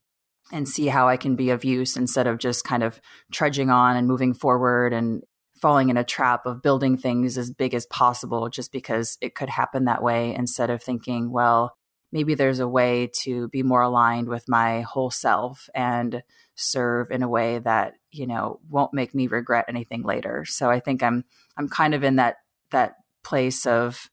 [0.52, 3.00] and see how I can be of use instead of just kind of
[3.32, 5.22] trudging on and moving forward and
[5.60, 9.48] falling in a trap of building things as big as possible just because it could
[9.48, 11.76] happen that way instead of thinking, well,
[12.12, 16.22] maybe there's a way to be more aligned with my whole self and
[16.54, 20.44] serve in a way that, you know, won't make me regret anything later.
[20.46, 21.24] So I think I'm
[21.56, 22.36] I'm kind of in that
[22.70, 24.10] that place of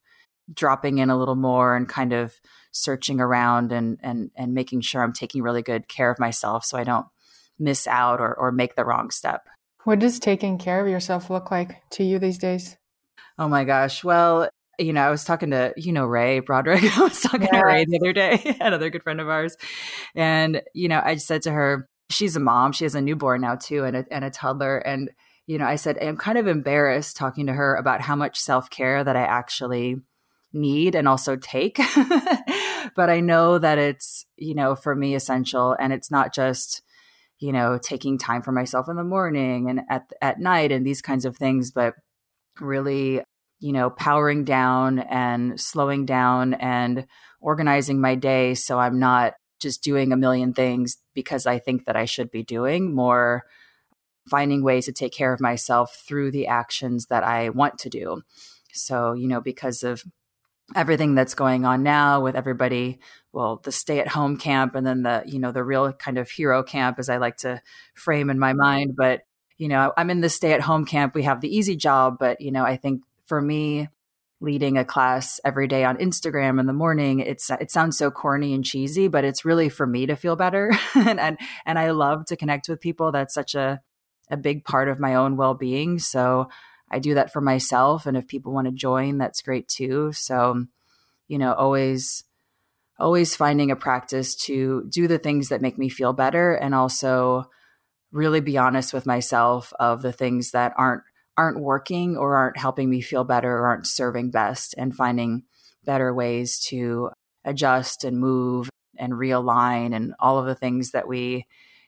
[0.54, 2.34] dropping in a little more and kind of
[2.72, 6.78] searching around and and and making sure I'm taking really good care of myself so
[6.78, 7.08] I don't
[7.58, 9.48] miss out or or make the wrong step.
[9.86, 12.76] What does taking care of yourself look like to you these days?
[13.38, 14.04] Oh my gosh.
[14.04, 16.84] Well, you know, I was talking to, you know, Ray Broderick.
[16.98, 17.60] I was talking yeah.
[17.60, 19.56] to Ray the other day, another good friend of ours.
[20.16, 22.72] And, you know, I said to her, she's a mom.
[22.72, 24.80] She has a newborn now too and a, and a toddler.
[24.80, 25.12] And,
[25.46, 28.72] you know, I said, I'm kind of embarrassed talking to her about how much self
[28.72, 29.98] care that I actually
[30.52, 31.78] need and also take.
[32.96, 36.82] but I know that it's, you know, for me essential and it's not just,
[37.46, 41.00] you know, taking time for myself in the morning and at at night and these
[41.00, 41.94] kinds of things, but
[42.60, 43.22] really,
[43.60, 47.06] you know, powering down and slowing down and
[47.42, 51.96] organizing my day so I'm not just doing a million things because I think that
[51.96, 53.44] I should be doing more
[54.28, 58.24] finding ways to take care of myself through the actions that I want to do.
[58.74, 60.04] So, you know, because of
[60.74, 63.00] everything that's going on now with everybody
[63.32, 66.30] well the stay at home camp and then the you know the real kind of
[66.30, 67.62] hero camp as i like to
[67.94, 68.96] frame in my mind.
[68.96, 69.22] But
[69.58, 71.14] you know i'm in the stay at home camp.
[71.14, 73.90] We have the easy job but you know i think for me
[74.42, 78.54] leading a class every day on instagram in the morning it's it sounds so corny
[78.54, 80.72] and cheesy but it's really for me to feel better.
[80.96, 83.12] And, and and i love to connect with people.
[83.12, 83.82] That's such a
[84.30, 86.00] a big part of my own well-being.
[86.00, 86.50] So
[86.96, 88.06] I do that for myself.
[88.06, 90.14] And if people want to join, that's great too.
[90.14, 90.66] So,
[91.28, 92.24] you know, always,
[92.98, 97.50] always finding a practice to do the things that make me feel better and also
[98.14, 101.04] really be honest with myself of the things that aren't
[101.38, 105.44] aren't working or aren't helping me feel better or aren't serving best and finding
[105.84, 107.10] better ways to
[107.44, 111.46] adjust and move and realign and all of the things that we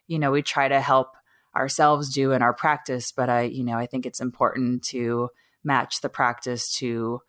[0.08, 1.16] you know we try to help
[1.58, 5.30] ourselves do in our practice but i you know i think it's important to
[5.64, 7.20] match the practice to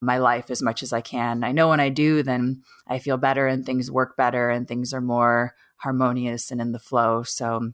[0.00, 1.44] my life as much as i can.
[1.44, 4.92] I know when i do then i feel better and things work better and things
[4.92, 7.22] are more harmonious and in the flow.
[7.22, 7.72] So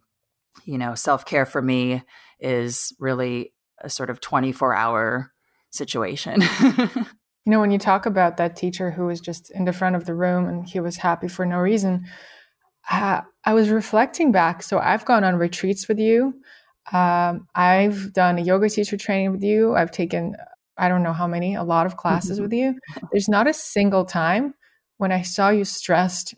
[0.65, 2.03] you know self-care for me
[2.39, 5.33] is really a sort of 24 hour
[5.71, 6.43] situation.
[7.49, 10.05] You know when you talk about that teacher who was just in the front of
[10.05, 12.05] the room and he was happy for no reason
[12.91, 14.63] uh, I was reflecting back.
[14.63, 16.35] So I've gone on retreats with you.
[16.93, 19.75] Um, I've done a yoga teacher training with you.
[19.75, 20.37] I've taken,
[20.77, 22.43] I don't know how many, a lot of classes mm-hmm.
[22.45, 22.79] with you.
[23.13, 24.55] There's not a single time
[24.97, 26.35] when I saw you stressed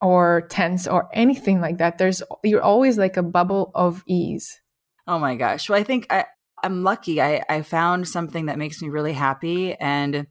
[0.00, 1.98] or tense or anything like that.
[1.98, 4.60] There's, you're always like a bubble of ease.
[5.06, 5.68] Oh my gosh.
[5.68, 6.24] Well, I think I,
[6.64, 7.20] I'm lucky.
[7.20, 9.74] I, I found something that makes me really happy.
[9.74, 10.26] And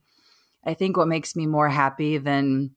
[0.66, 2.76] I think what makes me more happy than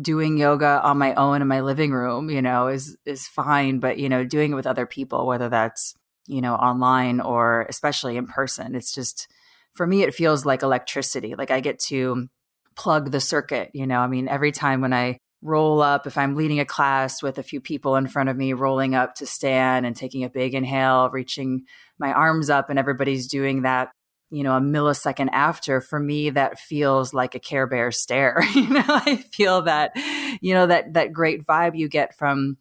[0.00, 3.98] doing yoga on my own in my living room, you know, is is fine, but
[3.98, 5.94] you know, doing it with other people, whether that's,
[6.26, 9.28] you know, online or especially in person, it's just
[9.74, 11.34] for me it feels like electricity.
[11.36, 12.28] Like I get to
[12.76, 13.98] plug the circuit, you know.
[13.98, 17.42] I mean, every time when I roll up, if I'm leading a class with a
[17.42, 21.10] few people in front of me, rolling up to stand and taking a big inhale,
[21.10, 21.62] reaching
[21.98, 23.90] my arms up, and everybody's doing that
[24.30, 28.68] you know a millisecond after for me that feels like a care bear stare you
[28.68, 28.84] know?
[28.86, 29.92] I feel that
[30.40, 32.56] you know that that great vibe you get from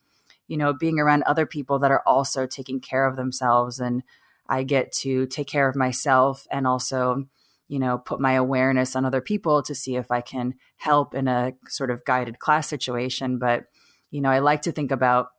[0.47, 4.03] you know being around other people that are also taking care of themselves and
[4.47, 7.25] i get to take care of myself and also
[7.67, 11.27] you know put my awareness on other people to see if i can help in
[11.27, 13.37] a sort of guided class situation.
[13.37, 13.65] But
[14.09, 15.29] you know i like to think about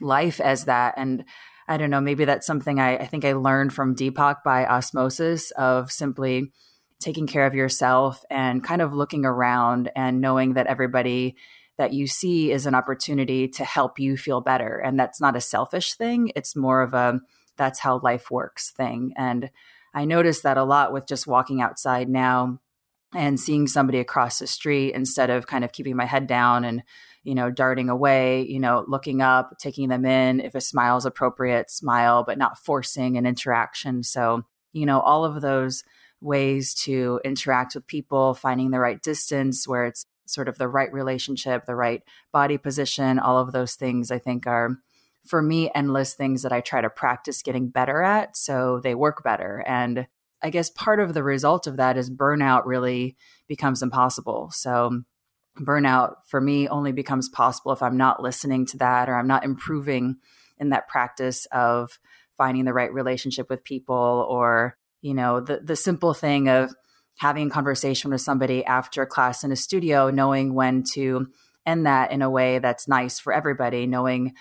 [0.00, 1.24] life as that and
[1.68, 5.50] I don't know, maybe that's something I, I think I learned from Deepak by osmosis
[5.52, 6.52] of simply
[7.00, 11.36] taking care of yourself and kind of looking around and knowing that everybody
[11.78, 14.78] that you see is an opportunity to help you feel better.
[14.78, 17.20] And that's not a selfish thing, it's more of a
[17.56, 19.12] that's how life works thing.
[19.16, 19.50] And
[19.94, 22.60] I notice that a lot with just walking outside now
[23.14, 26.82] and seeing somebody across the street instead of kind of keeping my head down and
[27.24, 31.06] you know darting away you know looking up taking them in if a smile is
[31.06, 34.42] appropriate smile but not forcing an interaction so
[34.72, 35.84] you know all of those
[36.20, 40.92] ways to interact with people finding the right distance where it's sort of the right
[40.92, 42.02] relationship the right
[42.32, 44.78] body position all of those things i think are
[45.26, 49.22] for me endless things that i try to practice getting better at so they work
[49.22, 50.06] better and
[50.42, 53.16] I guess part of the result of that is burnout really
[53.46, 54.50] becomes impossible.
[54.52, 55.02] So,
[55.58, 59.44] burnout for me only becomes possible if I'm not listening to that or I'm not
[59.44, 60.16] improving
[60.58, 61.98] in that practice of
[62.36, 66.72] finding the right relationship with people or, you know, the, the simple thing of
[67.18, 71.26] having a conversation with somebody after class in a studio, knowing when to
[71.66, 74.32] end that in a way that's nice for everybody, knowing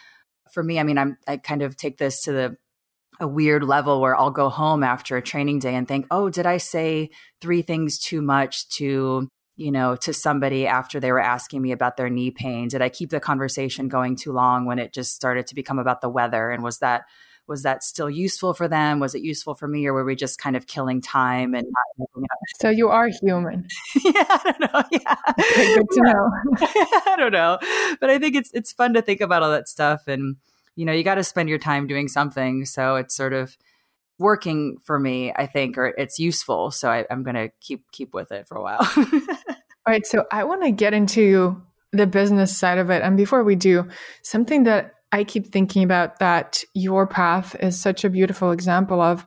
[0.52, 2.58] for me, I mean, I'm, I kind of take this to the
[3.20, 6.48] a weird level where I'll go home after a training day and think, oh, did
[6.48, 11.62] I say three things too much to, you know, to somebody after they were asking
[11.62, 12.68] me about their knee pain?
[12.68, 16.02] Did I keep the conversation going too long when it just started to become about
[16.02, 16.50] the weather?
[16.50, 17.04] And was that
[17.48, 19.00] was that still useful for them?
[19.00, 22.28] Was it useful for me, or were we just kind of killing time and not
[22.62, 23.68] So you are human.
[24.04, 24.84] yeah, I don't know.
[24.92, 26.30] Yeah, okay, good to know.
[27.08, 27.60] I don't know,
[28.00, 30.38] but I think it's it's fun to think about all that stuff and
[30.76, 32.66] you know, you got to spend your time doing something.
[32.66, 33.58] So it's sort of
[34.22, 36.72] working for me, I think, or it's useful.
[36.72, 38.88] So I, am going to keep keep with it for a while.
[38.98, 40.06] All right.
[40.06, 41.62] So I want to get into
[41.92, 43.90] the business side of it, and before we do,
[44.22, 49.26] something that I keep thinking about that your path is such a beautiful example of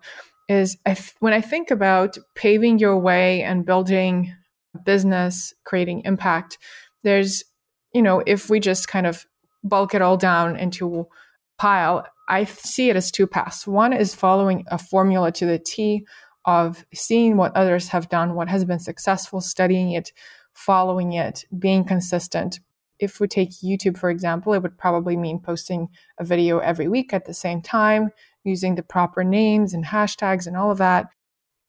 [0.48, 0.76] is
[1.20, 4.34] when I think about paving your way and building
[4.84, 6.58] business, creating impact.
[7.02, 7.44] There's,
[7.92, 9.26] you know, if we just kind of
[9.62, 11.06] bulk it all down into
[11.58, 13.66] pile, I see it as two paths.
[13.66, 16.06] One is following a formula to the T
[16.46, 20.12] of seeing what others have done, what has been successful, studying it,
[20.52, 22.60] following it, being consistent.
[22.98, 27.12] If we take YouTube, for example, it would probably mean posting a video every week
[27.12, 28.10] at the same time,
[28.44, 31.06] using the proper names and hashtags and all of that.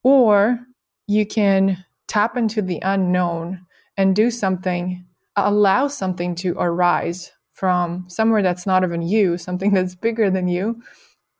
[0.02, 0.60] Or
[1.06, 5.04] you can tap into the unknown and do something,
[5.34, 10.80] allow something to arise from somewhere that's not even you, something that's bigger than you,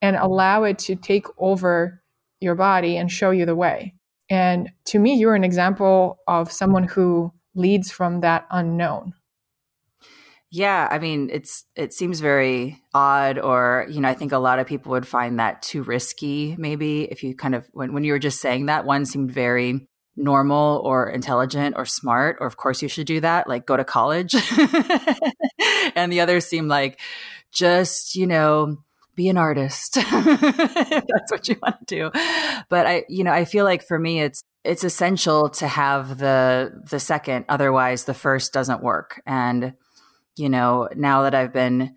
[0.02, 2.02] and allow it to take over
[2.40, 3.94] your body and show you the way.
[4.28, 9.14] And to me, you're an example of someone who leads from that unknown.
[10.50, 14.58] Yeah, I mean, it's it seems very odd, or you know, I think a lot
[14.58, 16.54] of people would find that too risky.
[16.58, 19.86] Maybe if you kind of when when you were just saying that, one seemed very
[20.16, 23.84] normal or intelligent or smart, or of course you should do that, like go to
[23.84, 24.34] college.
[25.94, 27.00] and the others seem like
[27.52, 28.78] just, you know,
[29.14, 29.94] be an artist.
[29.94, 32.10] that's what you want to do.
[32.68, 36.82] But I, you know, I feel like for me, it's, it's essential to have the,
[36.90, 37.44] the second.
[37.48, 39.22] Otherwise the first doesn't work.
[39.26, 39.74] And,
[40.36, 41.94] you know, now that I've been,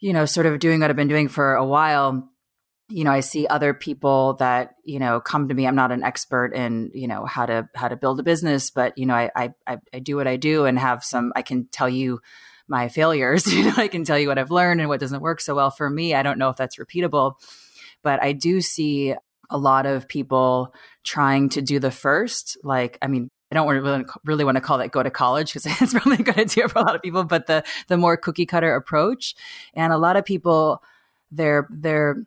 [0.00, 2.28] you know, sort of doing what I've been doing for a while,
[2.92, 5.66] you know i see other people that you know come to me.
[5.66, 8.96] I'm not an expert in you know how to how to build a business but
[8.98, 9.30] you know i
[9.66, 12.20] i, I do what i do and have some i can tell you
[12.68, 13.46] my failures.
[13.52, 15.70] You know i can tell you what i've learned and what doesn't work so well
[15.70, 16.14] for me.
[16.14, 17.34] I don't know if that's repeatable
[18.02, 19.14] but i do see
[19.50, 20.74] a lot of people
[21.04, 22.56] trying to do the first.
[22.62, 25.66] Like i mean I don't really, really want to call that go to college because
[25.82, 28.46] it's probably a good idea for a lot of people, but the the more cookie
[28.46, 29.34] cutter approach,
[29.74, 30.82] and a lot of people,
[31.30, 32.24] they're they're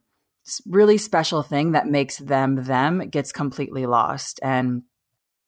[0.67, 4.39] really special thing that makes them them gets completely lost.
[4.43, 4.83] And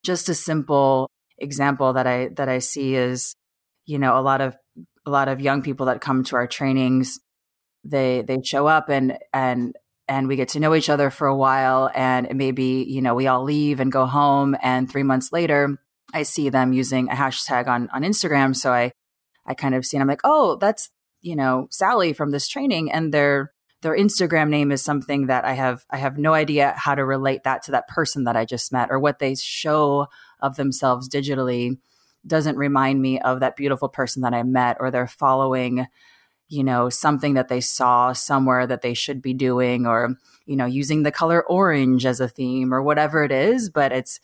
[0.04, 3.36] just a simple example that I that I see is,
[3.86, 4.56] you know, a lot of
[5.06, 7.20] a lot of young people that come to our trainings,
[7.84, 9.76] they they show up and and
[10.08, 11.92] and we get to know each other for a while.
[11.94, 14.56] And maybe you know we all leave and go home.
[14.62, 15.78] And 3 months later
[16.14, 18.56] I see them using a hashtag on on Instagram.
[18.56, 18.92] So I
[19.46, 20.90] I kind of see and I'm like, "Oh, that's,
[21.22, 22.92] you know, Sally from this training.
[22.92, 23.54] And they're
[23.88, 27.46] their Instagram name is something that I have I have no idea how to relate
[27.46, 30.08] that to that person that I just met or what they show
[30.42, 31.78] of themselves digitally
[32.26, 35.88] doesn't remind me of that beautiful person that I met or they're following
[36.50, 40.66] you know something that they saw somewhere that they should be doing or you know
[40.66, 43.70] using the color orange as a theme or whatever it is.
[43.70, 44.20] But it's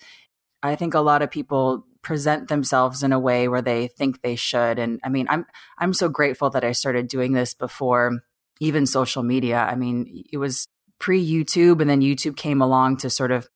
[0.61, 4.35] I think a lot of people present themselves in a way where they think they
[4.35, 4.77] should.
[4.77, 5.45] And I mean I'm
[5.77, 8.19] I'm so grateful that I started doing this before
[8.59, 9.57] even social media.
[9.57, 10.67] I mean, it was
[10.99, 13.47] pre YouTube, and then YouTube came along to sort of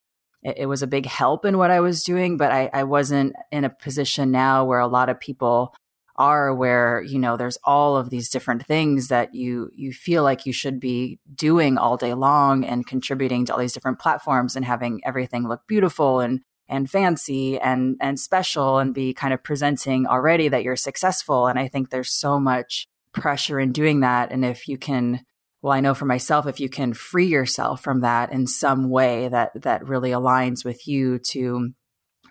[0.44, 3.34] it, it, was a big help in what I was doing, but I, I wasn't
[3.52, 5.74] in a position now where a lot of people
[6.18, 10.46] are where you know there's all of these different things that you you feel like
[10.46, 14.66] you should be doing all day long and contributing to all these different platforms and
[14.66, 20.08] having everything look beautiful and and fancy and and special and be kind of presenting
[20.08, 24.46] already that you're successful and i think there's so much pressure in doing that and
[24.46, 25.22] if you can
[25.62, 29.28] well i know for myself if you can free yourself from that in some way
[29.28, 31.70] that that really aligns with you to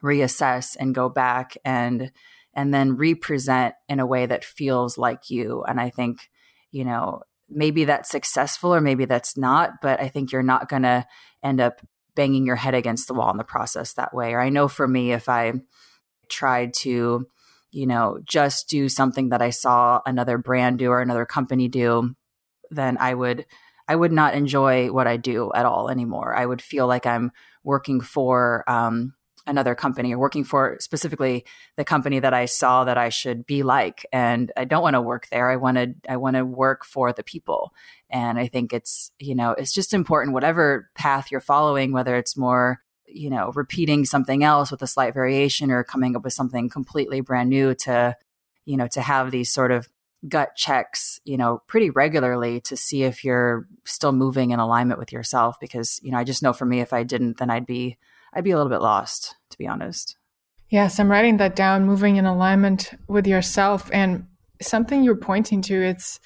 [0.02, 2.12] reassess and go back and
[2.56, 5.62] and then represent in a way that feels like you.
[5.68, 6.30] And I think,
[6.72, 7.20] you know,
[7.50, 11.06] maybe that's successful or maybe that's not, but I think you're not going to
[11.44, 11.82] end up
[12.16, 14.32] banging your head against the wall in the process that way.
[14.32, 15.52] Or I know for me, if I
[16.30, 17.26] tried to,
[17.76, 22.14] you know, just do something that I saw another brand do or another company do,
[22.70, 23.44] then I would
[23.86, 26.34] I would not enjoy what I do at all anymore.
[26.34, 27.30] I would feel like I'm
[27.62, 29.12] working for um,
[29.46, 31.44] another company or working for specifically
[31.76, 34.04] the company that I saw that I should be like.
[34.12, 35.50] And I don't want to work there.
[35.50, 37.72] I want to, I want to work for the people.
[38.10, 42.36] And I think it's, you know, it's just important, whatever path you're following, whether it's
[42.36, 46.68] more, you know, repeating something else with a slight variation or coming up with something
[46.68, 48.16] completely brand new to,
[48.64, 49.88] you know, to have these sort of
[50.28, 55.12] gut checks, you know, pretty regularly to see if you're still moving in alignment with
[55.12, 55.58] yourself.
[55.60, 57.96] Because, you know, I just know for me, if I didn't, then I'd be,
[58.32, 60.16] I'd be a little bit lost, to be honest.
[60.68, 63.88] Yes, I'm writing that down, moving in alignment with yourself.
[63.92, 64.26] And
[64.60, 66.18] something you're pointing to, it's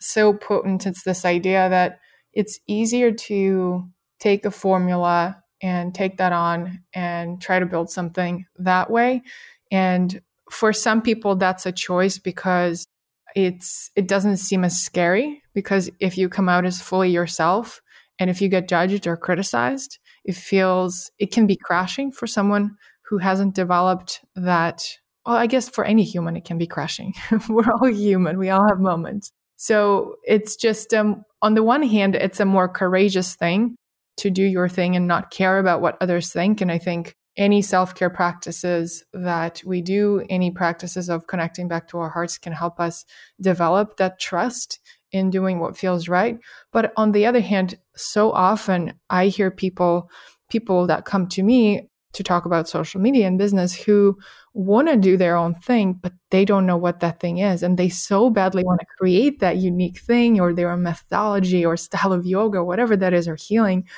[0.00, 0.86] so potent.
[0.86, 2.00] It's this idea that
[2.32, 8.44] it's easier to take a formula and take that on and try to build something
[8.58, 9.22] that way.
[9.70, 12.86] And for some people, that's a choice because
[13.34, 17.80] it's it doesn't seem as scary because if you come out as fully yourself
[18.18, 22.76] and if you get judged or criticized it feels it can be crashing for someone
[23.06, 24.86] who hasn't developed that
[25.24, 27.14] well i guess for any human it can be crashing.
[27.48, 28.38] We're all human.
[28.38, 29.32] We all have moments.
[29.56, 33.76] So it's just um, on the one hand it's a more courageous thing
[34.18, 37.62] to do your thing and not care about what others think and i think any
[37.62, 42.78] self-care practices that we do any practices of connecting back to our hearts can help
[42.78, 43.04] us
[43.40, 44.80] develop that trust
[45.12, 46.38] in doing what feels right.
[46.72, 50.10] But on the other hand, so often I hear people,
[50.50, 54.18] people that come to me to talk about social media and business who
[54.54, 57.62] want to do their own thing, but they don't know what that thing is.
[57.62, 61.76] And they so badly want to create that unique thing or their own methodology or
[61.76, 63.88] style of yoga, whatever that is, or healing,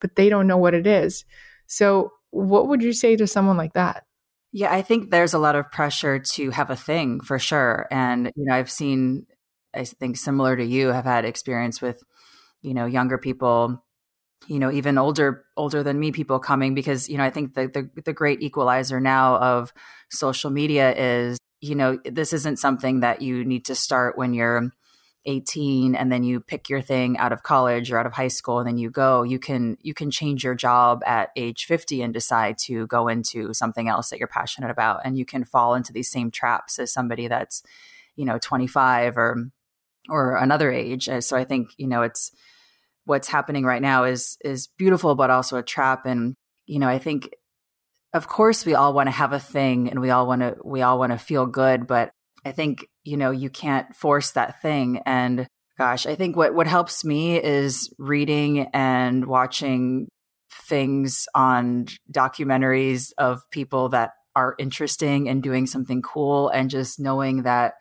[0.00, 1.24] but they don't know what it is.
[1.66, 4.04] So, what would you say to someone like that?
[4.52, 7.86] Yeah, I think there's a lot of pressure to have a thing for sure.
[7.90, 9.26] And, you know, I've seen
[9.74, 12.02] I think similar to you have had experience with,
[12.60, 13.82] you know, younger people,
[14.48, 17.68] you know, even older older than me people coming because, you know, I think the
[17.68, 19.72] the, the great equalizer now of
[20.10, 24.70] social media is, you know, this isn't something that you need to start when you're
[25.24, 28.58] 18 and then you pick your thing out of college or out of high school
[28.58, 32.12] and then you go you can you can change your job at age 50 and
[32.12, 35.92] decide to go into something else that you're passionate about and you can fall into
[35.92, 37.62] these same traps as somebody that's
[38.16, 39.52] you know 25 or
[40.08, 41.08] or another age.
[41.20, 42.32] So I think you know it's
[43.04, 46.06] what's happening right now is is beautiful, but also a trap.
[46.06, 46.34] And
[46.66, 47.30] you know, I think
[48.12, 50.82] of course we all want to have a thing, and we all want to we
[50.82, 52.10] all want to feel good, but
[52.44, 55.00] I think you know you can't force that thing.
[55.06, 55.46] And
[55.78, 60.08] gosh, I think what what helps me is reading and watching
[60.68, 67.42] things on documentaries of people that are interesting and doing something cool and just knowing
[67.42, 67.74] that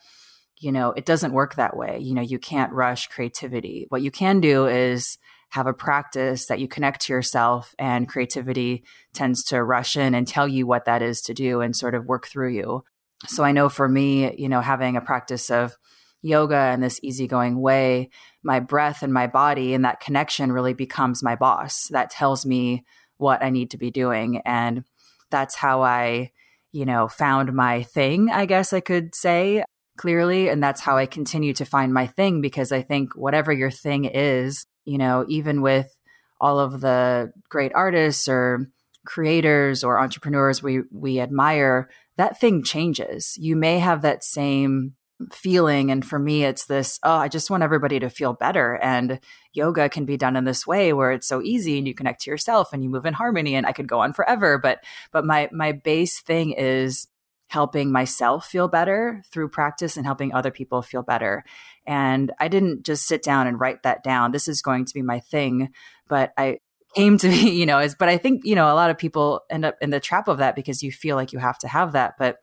[0.62, 1.98] you know, it doesn't work that way.
[2.00, 3.88] You know, you can't rush creativity.
[3.90, 5.18] What you can do is
[5.50, 10.28] have a practice that you connect to yourself and creativity tends to rush in and
[10.28, 12.84] tell you what that is to do and sort of work through you.
[13.28, 15.76] So I know for me, you know, having a practice of
[16.22, 18.12] yoga and this easygoing way,
[18.44, 21.88] my breath and my body and that connection really becomes my boss.
[21.88, 22.86] That tells me
[23.18, 24.42] what I need to be doing.
[24.46, 24.84] And
[25.32, 26.32] that's how I,
[26.72, 29.64] you know, found my thing, I guess I could say
[30.02, 30.50] clearly.
[30.50, 34.06] And that's how I continue to find my thing because I think whatever your thing
[34.06, 35.96] is, you know, even with
[36.40, 38.68] all of the great artists or
[39.06, 41.88] creators or entrepreneurs we we admire,
[42.18, 43.38] that thing changes.
[43.38, 44.96] You may have that same
[45.32, 49.20] feeling and for me it's this oh i just want everybody to feel better and
[49.54, 52.32] yoga can be done in this way where it's so easy and you connect to
[52.32, 54.80] yourself and you move in harmony and i could go on forever but
[55.12, 57.06] but my my base thing is
[57.52, 61.44] helping myself feel better through practice and helping other people feel better.
[61.86, 64.32] And I didn't just sit down and write that down.
[64.32, 65.70] This is going to be my thing.
[66.08, 66.60] But I
[66.96, 69.42] came to be, you know, is, but I think, you know, a lot of people
[69.50, 71.92] end up in the trap of that because you feel like you have to have
[71.92, 72.14] that.
[72.18, 72.38] But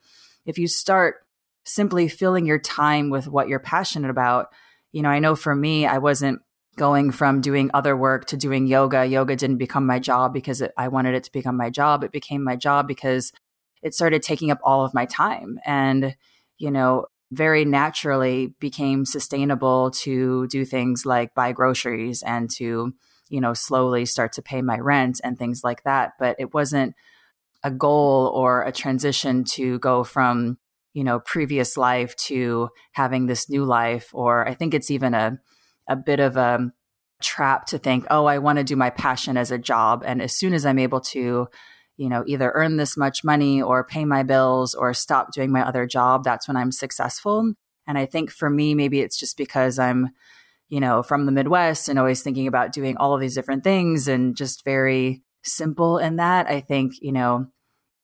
[0.44, 1.16] if you start
[1.68, 4.48] simply filling your time with what you're passionate about.
[4.90, 6.40] You know, I know for me, I wasn't
[6.76, 9.04] going from doing other work to doing yoga.
[9.04, 12.04] Yoga didn't become my job because it, I wanted it to become my job.
[12.04, 13.32] It became my job because
[13.82, 15.58] it started taking up all of my time.
[15.64, 16.16] And,
[16.58, 22.92] you know, very naturally became sustainable to do things like buy groceries and to,
[23.28, 26.12] you know, slowly start to pay my rent and things like that.
[26.18, 26.94] But it wasn't
[27.62, 30.58] a goal or a transition to go from,
[30.94, 34.10] you know, previous life to having this new life.
[34.14, 35.38] Or I think it's even a,
[35.86, 36.72] a bit of a
[37.20, 40.02] trap to think, oh, I want to do my passion as a job.
[40.06, 41.48] And as soon as I'm able to,
[41.99, 45.62] you know, either earn this much money or pay my bills or stop doing my
[45.62, 47.53] other job, that's when I'm successful.
[47.86, 50.11] And I think for me, maybe it's just because I'm,
[50.68, 54.09] you know, from the Midwest and always thinking about doing all of these different things
[54.09, 56.46] and just very simple in that.
[56.46, 57.46] I think, you know,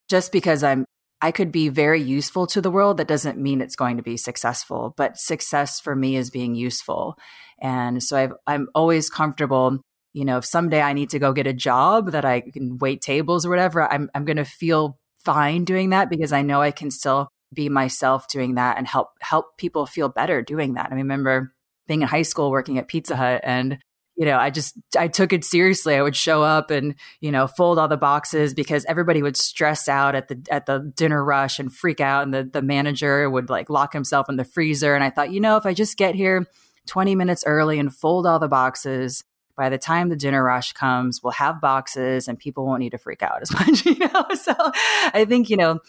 [0.08, 0.84] just because I'm
[1.22, 2.98] I could be very useful to the world.
[2.98, 7.16] That doesn't mean it's going to be successful, but success for me is being useful.
[7.62, 9.80] And so I've i am always comfortable,
[10.14, 13.02] you know, if someday I need to go get a job that I can wait
[13.02, 16.70] tables or whatever, I'm, I'm going to feel fine doing that because I know I
[16.70, 20.90] can still be myself doing that and help help people feel better doing that.
[20.90, 21.52] I remember
[21.86, 23.78] being in high school working at Pizza Hut and
[24.16, 25.96] you know, I just I took it seriously.
[25.96, 29.88] I would show up and you know fold all the boxes because everybody would stress
[29.88, 33.50] out at the at the dinner rush and freak out, and the the manager would
[33.50, 34.94] like lock himself in the freezer.
[34.94, 36.46] And I thought, you know, if I just get here
[36.86, 39.24] twenty minutes early and fold all the boxes,
[39.56, 42.98] by the time the dinner rush comes, we'll have boxes and people won't need to
[42.98, 43.86] freak out as much.
[43.86, 44.54] You know, so
[45.12, 45.80] I think you know,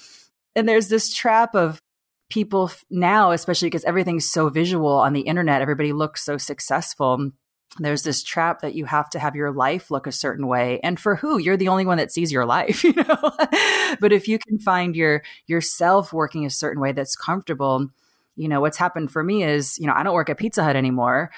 [0.55, 1.82] and there's this trap of
[2.30, 5.61] people now, especially because everything's so visual on the internet.
[5.61, 7.32] Everybody looks so successful
[7.80, 10.99] there's this trap that you have to have your life look a certain way and
[10.99, 13.32] for who you're the only one that sees your life you know
[13.99, 17.88] but if you can find your yourself working a certain way that's comfortable
[18.36, 20.76] you know what's happened for me is you know i don't work at pizza hut
[20.76, 21.32] anymore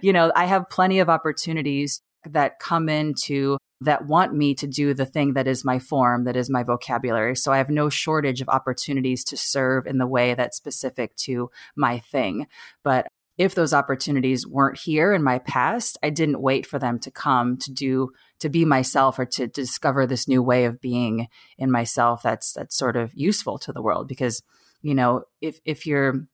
[0.00, 4.94] you know i have plenty of opportunities that come into that want me to do
[4.94, 7.36] the thing that is my form that is my vocabulary.
[7.36, 11.50] So i have no shortage of opportunities to serve in the way that's specific to
[11.76, 12.46] my thing.
[12.82, 17.10] But if those opportunities weren't here in my past, I didn't wait for them to
[17.10, 21.26] come to do to be myself or to discover this new way of being
[21.58, 24.08] in myself that's that's sort of useful to the world.
[24.08, 24.42] Because
[24.82, 26.26] you know if if you're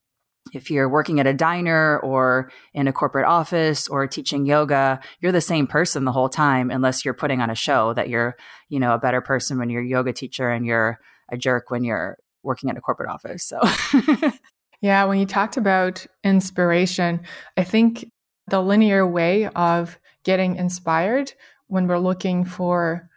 [0.53, 5.32] if you're working at a diner or in a corporate office or teaching yoga, you're
[5.32, 8.36] the same person the whole time unless you're putting on a show that you're,
[8.68, 10.98] you know, a better person when you're a yoga teacher and you're
[11.30, 13.44] a jerk when you're working at a corporate office.
[13.44, 13.61] So
[14.82, 17.20] Yeah, when you talked about inspiration,
[17.57, 18.11] I think
[18.48, 21.32] the linear way of getting inspired
[21.66, 23.09] when we're looking for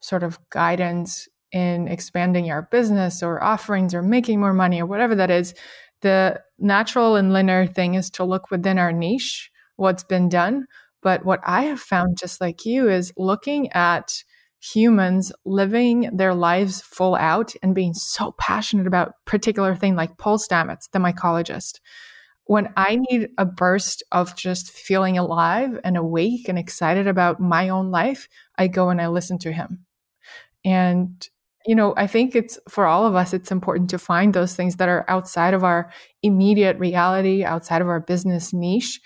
[0.00, 5.14] sort of guidance in expanding our business or offerings or making more money or whatever
[5.14, 5.54] that is,
[6.02, 10.66] the natural and linear thing is to look within our niche, what's been done.
[11.02, 14.22] But what I have found, just like you, is looking at
[14.62, 20.38] humans living their lives full out and being so passionate about particular thing like Paul
[20.38, 21.80] Stamets, the mycologist.
[22.44, 27.70] When I need a burst of just feeling alive and awake and excited about my
[27.70, 29.84] own life, I go and I listen to him.
[30.64, 31.28] And
[31.66, 34.76] you know, I think it's for all of us, it's important to find those things
[34.76, 35.90] that are outside of our
[36.22, 39.00] immediate reality, outside of our business niche,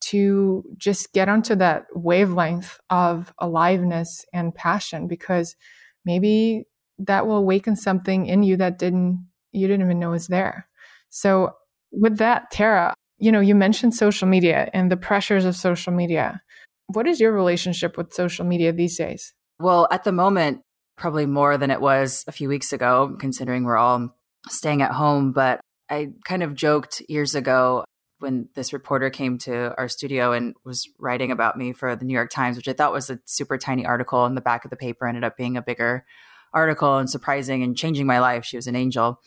[0.00, 5.56] to just get onto that wavelength of aliveness and passion because
[6.04, 6.64] maybe
[6.98, 10.68] that will awaken something in you that didn't you didn't even know was there.
[11.10, 11.52] So
[11.90, 16.40] with that, Tara, you know, you mentioned social media and the pressures of social media.
[16.86, 19.34] What is your relationship with social media these days?
[19.58, 20.62] Well, at the moment,
[20.98, 24.14] probably more than it was a few weeks ago, considering we're all
[24.48, 25.32] staying at home.
[25.32, 27.84] But I kind of joked years ago
[28.20, 32.14] when this reporter came to our studio and was writing about me for the New
[32.14, 34.76] York Times, which I thought was a super tiny article in the back of the
[34.76, 36.04] paper, ended up being a bigger
[36.52, 38.44] article and surprising and changing my life.
[38.44, 39.20] She was an angel.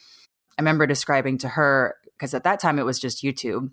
[0.57, 3.71] I remember describing to her, because at that time it was just YouTube.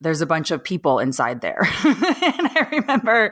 [0.00, 1.60] There's a bunch of people inside there.
[1.84, 3.30] and I remember,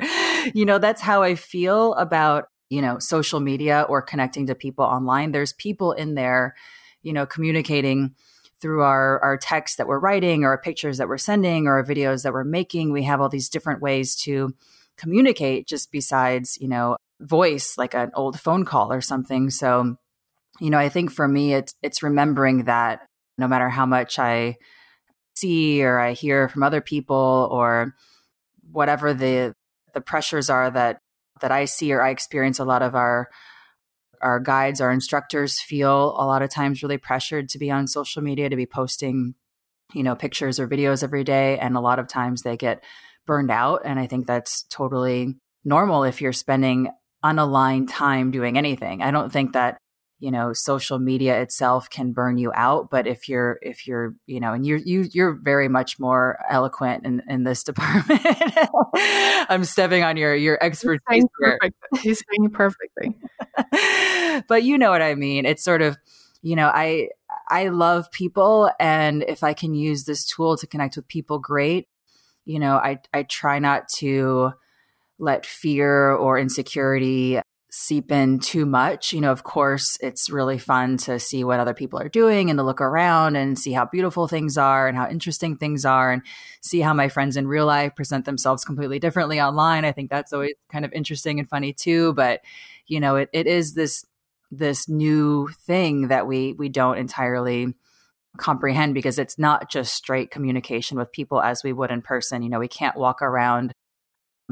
[0.55, 4.85] you know, that's how I feel about, you know, social media or connecting to people
[4.85, 5.33] online.
[5.33, 6.55] There's people in there,
[7.03, 8.14] you know, communicating
[8.61, 12.33] through our our text that we're writing or pictures that we're sending or videos that
[12.33, 14.55] we're making we have all these different ways to
[14.97, 19.97] communicate just besides you know voice like an old phone call or something so
[20.61, 23.01] you know i think for me it's it's remembering that
[23.39, 24.55] no matter how much i
[25.35, 27.95] see or i hear from other people or
[28.71, 29.55] whatever the
[29.95, 30.99] the pressures are that
[31.41, 33.28] that i see or i experience a lot of our
[34.20, 38.22] our guides, our instructors feel a lot of times really pressured to be on social
[38.22, 39.34] media, to be posting,
[39.95, 41.59] you know, pictures or videos every day.
[41.59, 42.84] And a lot of times they get
[43.26, 43.82] burned out.
[43.84, 46.91] And I think that's totally normal if you're spending
[47.24, 49.03] unaligned time doing anything.
[49.03, 49.78] I don't think that
[50.21, 54.39] you know social media itself can burn you out but if you're if you're you
[54.39, 58.21] know and you're you, you're very much more eloquent in, in this department.
[59.49, 61.25] I'm stepping on your your expertise
[62.01, 63.16] he's saying it perfectly.
[64.49, 65.45] But you know what i mean.
[65.45, 65.97] It's sort of
[66.43, 67.09] you know i
[67.49, 71.89] i love people and if i can use this tool to connect with people great.
[72.45, 74.53] You know i i try not to
[75.18, 77.41] let fear or insecurity
[77.71, 79.12] seep in too much.
[79.12, 82.59] You know, of course, it's really fun to see what other people are doing and
[82.59, 86.23] to look around and see how beautiful things are and how interesting things are and
[86.61, 89.85] see how my friends in real life present themselves completely differently online.
[89.85, 92.12] I think that's always kind of interesting and funny too.
[92.14, 92.41] But,
[92.89, 94.05] you know, it, it is this
[94.51, 97.73] this new thing that we we don't entirely
[98.37, 102.43] comprehend because it's not just straight communication with people as we would in person.
[102.43, 103.73] You know, we can't walk around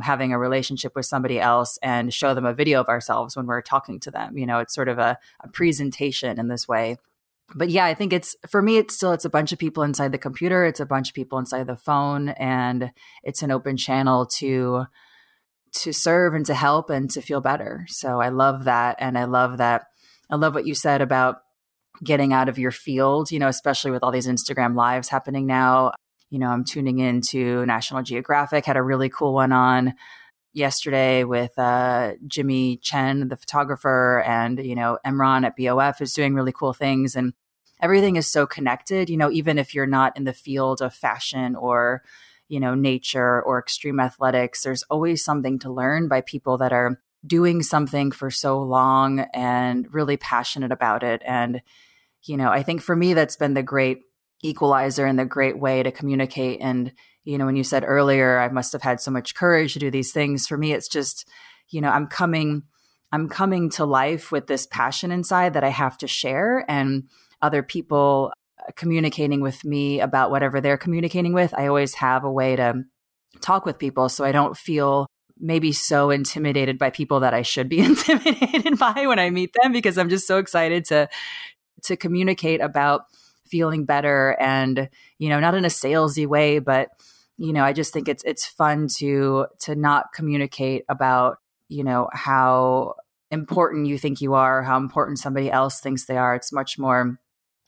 [0.01, 3.63] having a relationship with somebody else and show them a video of ourselves when we're
[3.63, 4.37] talking to them.
[4.37, 6.97] You know, it's sort of a, a presentation in this way.
[7.55, 10.13] But yeah, I think it's for me, it's still it's a bunch of people inside
[10.13, 12.93] the computer, it's a bunch of people inside the phone, and
[13.23, 14.85] it's an open channel to
[15.73, 17.87] to serve and to help and to feel better.
[17.89, 18.97] So I love that.
[18.99, 19.87] And I love that
[20.31, 21.39] I love what you said about
[22.05, 25.93] getting out of your field, you know, especially with all these Instagram lives happening now
[26.31, 29.95] you know, I'm tuning into National Geographic, had a really cool one on
[30.53, 36.35] yesterday with uh, Jimmy Chin, the photographer, and, you know, Imran at BOF is doing
[36.35, 37.17] really cool things.
[37.17, 37.33] And
[37.81, 41.55] everything is so connected, you know, even if you're not in the field of fashion
[41.55, 42.03] or,
[42.49, 47.01] you know, nature or extreme athletics, there's always something to learn by people that are
[47.27, 51.23] doing something for so long and really passionate about it.
[51.25, 51.63] And,
[52.25, 54.03] you know, I think for me, that's been the great
[54.43, 56.61] equalizer and the great way to communicate.
[56.61, 56.93] And,
[57.25, 59.91] you know, when you said earlier, I must have had so much courage to do
[59.91, 60.47] these things.
[60.47, 61.29] For me, it's just,
[61.71, 62.63] you know, I'm coming,
[63.13, 67.05] I'm coming to life with this passion inside that I have to share and
[67.43, 68.33] other people
[68.77, 71.55] communicating with me about whatever they're communicating with.
[71.55, 72.85] I always have a way to
[73.41, 75.07] talk with people so I don't feel
[75.41, 79.73] maybe so intimidated by people that I should be intimidated by when I meet them
[79.73, 81.09] because I'm just so excited to
[81.85, 83.03] to communicate about
[83.51, 84.89] feeling better and
[85.19, 86.89] you know not in a salesy way but
[87.37, 91.39] you know i just think it's it's fun to to not communicate about
[91.69, 92.95] you know how
[93.31, 96.35] important you think you are how important somebody else thinks they are.
[96.35, 97.19] It's much more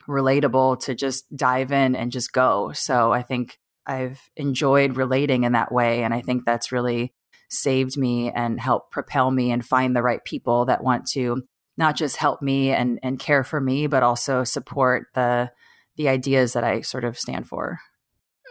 [0.09, 2.73] relatable to just dive in and just go.
[2.73, 7.13] So i think i've enjoyed relating in that way and i think that's really
[7.49, 11.43] saved me and helped propel me and find the right people that want to
[11.77, 15.51] not just help me and and care for me but also support the
[16.01, 17.79] the ideas that I sort of stand for.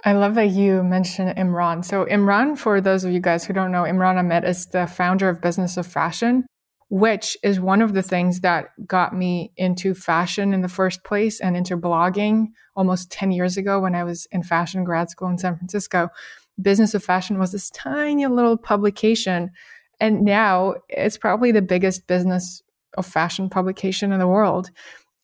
[0.06, 1.84] I love that you mentioned Imran.
[1.84, 5.30] So, Imran, for those of you guys who don't know, Imran Amed is the founder
[5.30, 6.45] of Business of Fashion,
[6.89, 11.41] which is one of the things that got me into fashion in the first place
[11.41, 15.39] and into blogging almost 10 years ago when I was in fashion grad school in
[15.39, 16.10] San Francisco.
[16.62, 19.50] Business of Fashion was this tiny little publication.
[20.00, 22.62] And now it's probably the biggest business
[22.95, 24.70] of fashion publication in the world.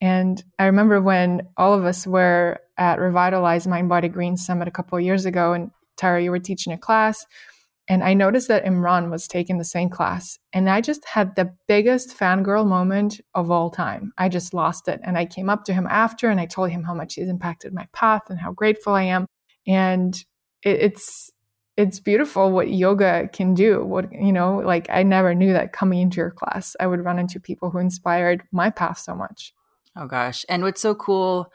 [0.01, 4.71] And I remember when all of us were at Revitalize Mind Body Green Summit a
[4.71, 7.25] couple of years ago, and Tara, you were teaching a class,
[7.87, 10.39] and I noticed that Imran was taking the same class.
[10.53, 14.11] And I just had the biggest fangirl moment of all time.
[14.17, 14.99] I just lost it.
[15.03, 17.73] And I came up to him after and I told him how much he's impacted
[17.73, 19.27] my path and how grateful I am.
[19.67, 20.15] And
[20.63, 21.31] it, it's
[21.77, 23.83] it's beautiful what yoga can do.
[23.83, 27.19] What you know, like I never knew that coming into your class, I would run
[27.19, 29.53] into people who inspired my path so much.
[29.95, 30.45] Oh gosh.
[30.49, 31.51] And what's so cool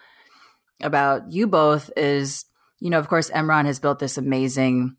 [0.82, 2.46] about you both is,
[2.78, 4.96] you know, of course, Imran has built this amazing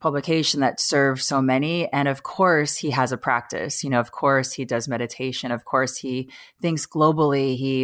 [0.00, 1.92] publication that serves so many.
[1.92, 3.84] And of course, he has a practice.
[3.84, 5.52] You know, of course, he does meditation.
[5.52, 6.30] Of course, he
[6.62, 7.56] thinks globally.
[7.56, 7.80] He,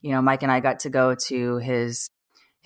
[0.00, 2.08] you know, Mike and I got to go to his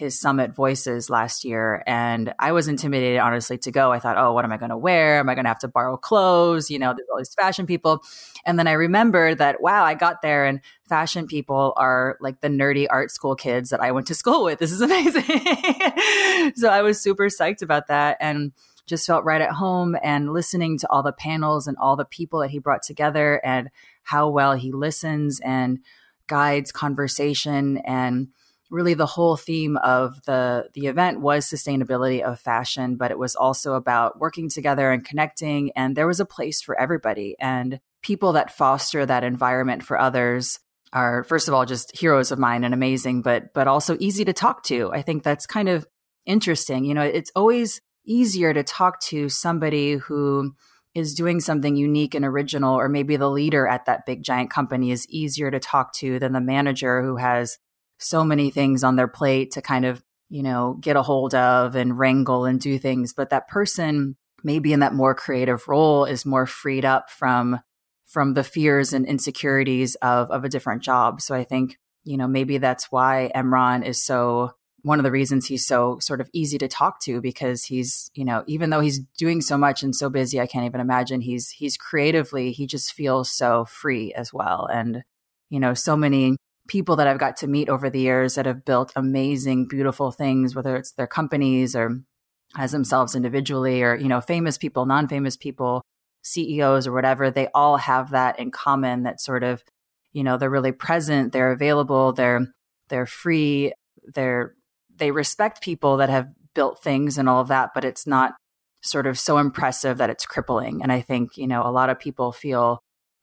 [0.01, 3.93] his summit voices last year and i was intimidated honestly to go.
[3.93, 5.19] I thought oh what am i going to wear?
[5.19, 6.71] Am i going to have to borrow clothes?
[6.71, 8.03] You know there's all these fashion people.
[8.47, 12.49] And then i remembered that wow i got there and fashion people are like the
[12.49, 14.59] nerdy art school kids that i went to school with.
[14.59, 15.25] This is amazing.
[16.57, 18.53] So i was super psyched about that and
[18.87, 22.41] just felt right at home and listening to all the panels and all the people
[22.41, 23.69] that he brought together and
[24.03, 25.79] how well he listens and
[26.27, 28.29] guides conversation and
[28.71, 33.35] really the whole theme of the the event was sustainability of fashion but it was
[33.35, 37.37] also about working together and connecting and there was a place for everybody.
[37.39, 40.59] And people that foster that environment for others
[40.93, 44.33] are first of all just heroes of mine and amazing but but also easy to
[44.33, 44.91] talk to.
[44.93, 45.87] I think that's kind of
[46.27, 46.85] interesting.
[46.85, 50.55] You know it's always easier to talk to somebody who
[50.95, 54.91] is doing something unique and original or maybe the leader at that big giant company
[54.91, 57.59] is easier to talk to than the manager who has
[58.01, 61.75] so many things on their plate to kind of you know get a hold of
[61.75, 66.25] and wrangle and do things but that person maybe in that more creative role is
[66.27, 67.61] more freed up from
[68.07, 71.21] from the fears and insecurities of of a different job.
[71.21, 75.47] So I think, you know, maybe that's why Imran is so one of the reasons
[75.47, 78.99] he's so sort of easy to talk to because he's, you know, even though he's
[79.19, 82.93] doing so much and so busy, I can't even imagine he's he's creatively, he just
[82.93, 84.67] feels so free as well.
[84.73, 85.05] And,
[85.51, 86.37] you know, so many
[86.71, 90.55] people that I've got to meet over the years that have built amazing, beautiful things,
[90.55, 92.01] whether it's their companies or
[92.57, 95.83] as themselves individually or, you know, famous people, non-famous people,
[96.23, 99.65] CEOs or whatever, they all have that in common that sort of,
[100.13, 102.47] you know, they're really present, they're available, they're
[102.89, 103.73] they're free,
[104.05, 104.55] they're
[104.95, 108.35] they respect people that have built things and all of that, but it's not
[108.81, 110.83] sort of so impressive that it's crippling.
[110.85, 112.79] And I think, you know, a lot of people feel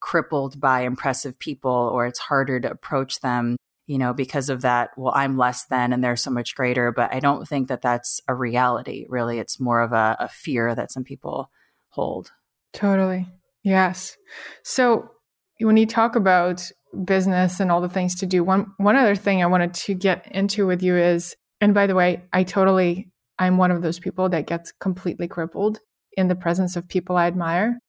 [0.08, 4.92] crippled by impressive people or it's harder to approach them, you know, because of that,
[4.96, 8.22] well, I'm less than and they're so much greater, but I don't think that that's
[8.26, 9.38] a reality, really.
[9.38, 11.52] It's more of a, a fear that some people
[11.90, 12.32] hold.
[12.72, 13.28] Totally.
[13.64, 14.16] Yes.
[14.64, 15.10] So
[15.60, 16.72] when you talk about
[17.04, 20.26] business and all the things to do, one one other thing I wanted to get
[20.32, 24.30] into with you is, and by the way, I totally I'm one of those people
[24.30, 25.80] that gets completely crippled
[26.14, 27.80] in the presence of people I admire.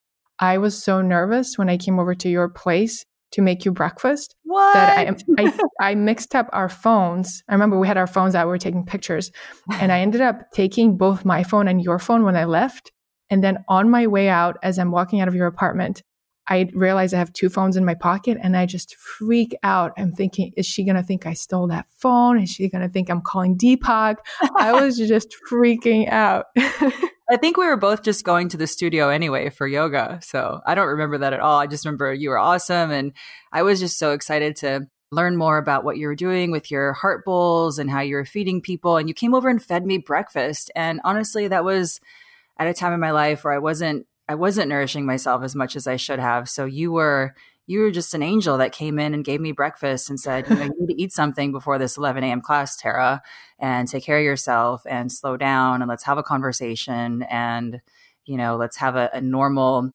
[0.40, 4.34] I was so nervous when I came over to your place to make you breakfast
[4.44, 4.72] what?
[4.72, 5.58] that I, I,
[5.90, 7.42] I mixed up our phones.
[7.48, 9.30] I remember we had our phones out, we were taking pictures,
[9.72, 12.90] and I ended up taking both my phone and your phone when I left
[13.30, 16.02] and then on my way out, as I'm walking out of your apartment,
[16.48, 19.92] I realize I have two phones in my pocket and I just freak out.
[19.98, 22.40] I'm thinking, is she going to think I stole that phone?
[22.40, 24.16] Is she going to think I'm calling Deepak?
[24.56, 26.46] I was just freaking out.
[26.56, 30.18] I think we were both just going to the studio anyway for yoga.
[30.22, 31.58] So I don't remember that at all.
[31.58, 32.90] I just remember you were awesome.
[32.90, 33.12] And
[33.52, 36.94] I was just so excited to learn more about what you were doing with your
[36.94, 38.96] heart bowls and how you were feeding people.
[38.96, 40.70] And you came over and fed me breakfast.
[40.74, 42.00] And honestly, that was
[42.58, 45.74] at a time in my life where I wasn't I wasn't nourishing myself as much
[45.74, 46.48] as I should have.
[46.48, 47.34] So you were
[47.66, 50.56] you were just an angel that came in and gave me breakfast and said, you
[50.56, 52.40] know, you need to eat something before this 11 a.m.
[52.40, 53.20] class, Tara,
[53.58, 57.82] and take care of yourself and slow down and let's have a conversation and,
[58.24, 59.90] you know, let's have a, a normal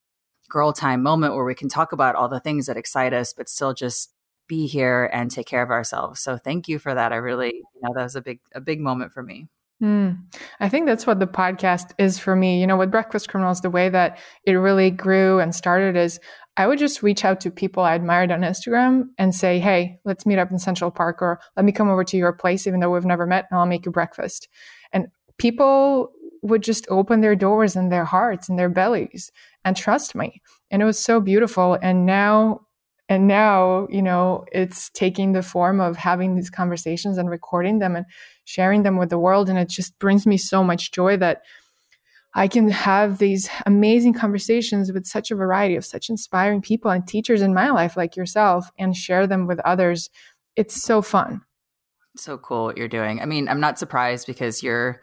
[0.50, 3.50] girl time moment where we can talk about all the things that excite us, but
[3.50, 4.14] still just
[4.48, 6.22] be here and take care of ourselves.
[6.22, 7.12] So thank you for that.
[7.12, 9.48] I really, you know, that was a big, a big moment for me.
[9.84, 10.18] Mm.
[10.62, 12.62] I think that's what the podcast is for me.
[12.62, 16.20] You know, with Breakfast Criminals, the way that it really grew and started is
[16.56, 20.26] I would just reach out to people I admired on Instagram and say, hey, let's
[20.26, 22.92] meet up in Central Park or let me come over to your place, even though
[22.92, 24.48] we've never met, and I'll make you breakfast.
[24.94, 25.08] And
[25.38, 26.12] people
[26.44, 29.32] would just open their doors and their hearts and their bellies
[29.66, 30.42] and trust me.
[30.72, 31.78] And it was so beautiful.
[31.82, 32.62] And now
[33.10, 37.96] and now, you know, it's taking the form of having these conversations and recording them
[37.96, 38.06] and
[38.46, 39.50] sharing them with the world.
[39.50, 41.42] And it just brings me so much joy that
[42.34, 47.06] I can have these amazing conversations with such a variety of such inspiring people and
[47.06, 50.10] teachers in my life, like yourself, and share them with others.
[50.56, 51.42] It's so fun.
[52.16, 53.22] So cool what you're doing.
[53.22, 55.02] I mean, I'm not surprised because you're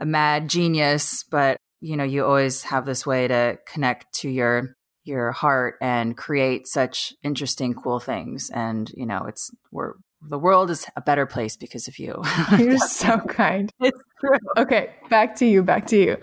[0.00, 4.76] a mad genius, but you know, you always have this way to connect to your
[5.08, 8.50] your heart and create such interesting, cool things.
[8.54, 12.22] And, you know, it's, we're, the world is a better place because of you.
[12.58, 13.72] You're so kind.
[13.80, 14.38] It's true.
[14.56, 16.16] Okay, back to you, back to you.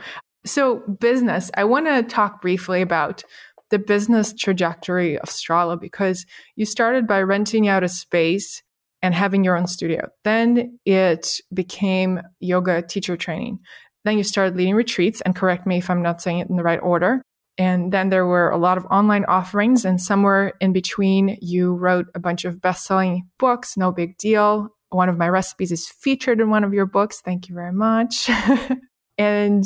[0.45, 3.23] So, business, I want to talk briefly about
[3.71, 6.25] the business trajectory of Strala because
[6.55, 8.61] you started by renting out a space
[9.01, 10.07] and having your own studio.
[10.23, 13.59] Then it became yoga teacher training.
[14.03, 16.63] Then you started leading retreats, and correct me if I'm not saying it in the
[16.63, 17.23] right order.
[17.57, 19.85] And then there were a lot of online offerings.
[19.85, 23.77] And somewhere in between, you wrote a bunch of best selling books.
[23.77, 24.69] No big deal.
[24.89, 27.21] One of my recipes is featured in one of your books.
[27.21, 28.29] Thank you very much.
[29.17, 29.63] and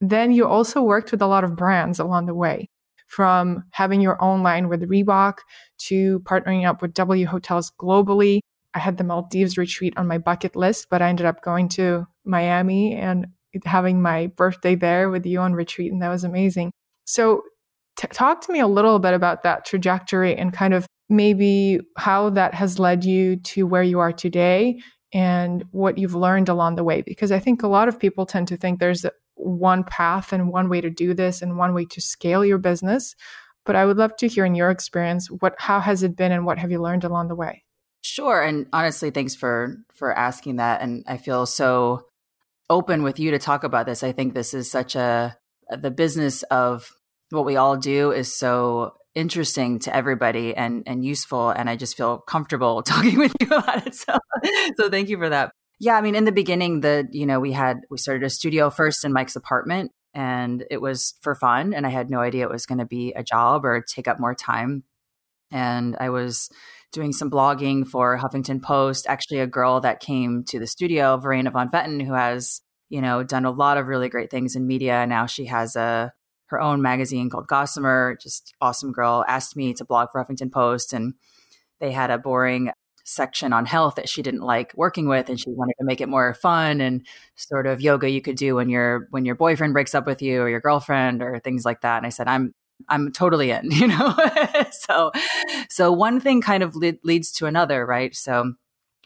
[0.00, 2.68] then you also worked with a lot of brands along the way,
[3.06, 5.38] from having your own line with Reebok
[5.88, 8.40] to partnering up with W Hotels globally.
[8.74, 12.06] I had the Maldives retreat on my bucket list, but I ended up going to
[12.24, 13.26] Miami and
[13.64, 16.70] having my birthday there with you on retreat, and that was amazing.
[17.10, 17.42] So,
[17.96, 22.30] t- talk to me a little bit about that trajectory and kind of maybe how
[22.30, 24.80] that has led you to where you are today
[25.12, 27.02] and what you've learned along the way.
[27.02, 29.04] Because I think a lot of people tend to think there's
[29.34, 33.16] one path and one way to do this and one way to scale your business.
[33.66, 36.46] but I would love to hear in your experience what how has it been and
[36.46, 37.64] what have you learned along the way?
[38.02, 40.80] Sure, and honestly, thanks for for asking that.
[40.80, 42.06] And I feel so
[42.70, 44.02] open with you to talk about this.
[44.02, 45.36] I think this is such a
[45.70, 46.90] the business of
[47.30, 51.96] what we all do is so interesting to everybody and and useful and I just
[51.96, 53.94] feel comfortable talking with you about it.
[53.94, 54.18] So
[54.76, 55.52] so thank you for that.
[55.78, 58.70] Yeah, I mean in the beginning the you know we had we started a studio
[58.70, 62.52] first in Mike's apartment and it was for fun and I had no idea it
[62.52, 64.84] was going to be a job or take up more time.
[65.52, 66.48] And I was
[66.92, 69.06] doing some blogging for Huffington Post.
[69.08, 73.22] Actually, a girl that came to the studio, Verena von Pfetten, who has you know
[73.22, 75.06] done a lot of really great things in media.
[75.06, 76.12] Now she has a
[76.50, 78.18] her own magazine called Gossamer.
[78.20, 79.24] Just awesome girl.
[79.26, 81.14] Asked me to blog for Huffington Post, and
[81.80, 82.70] they had a boring
[83.04, 86.08] section on health that she didn't like working with and she wanted to make it
[86.08, 89.96] more fun and sort of yoga you could do when your when your boyfriend breaks
[89.96, 92.54] up with you or your girlfriend or things like that and i said i'm
[92.88, 94.14] I'm totally in, you know?
[94.70, 95.12] so,
[95.68, 98.14] so one thing kind of le- leads to another, right?
[98.14, 98.54] So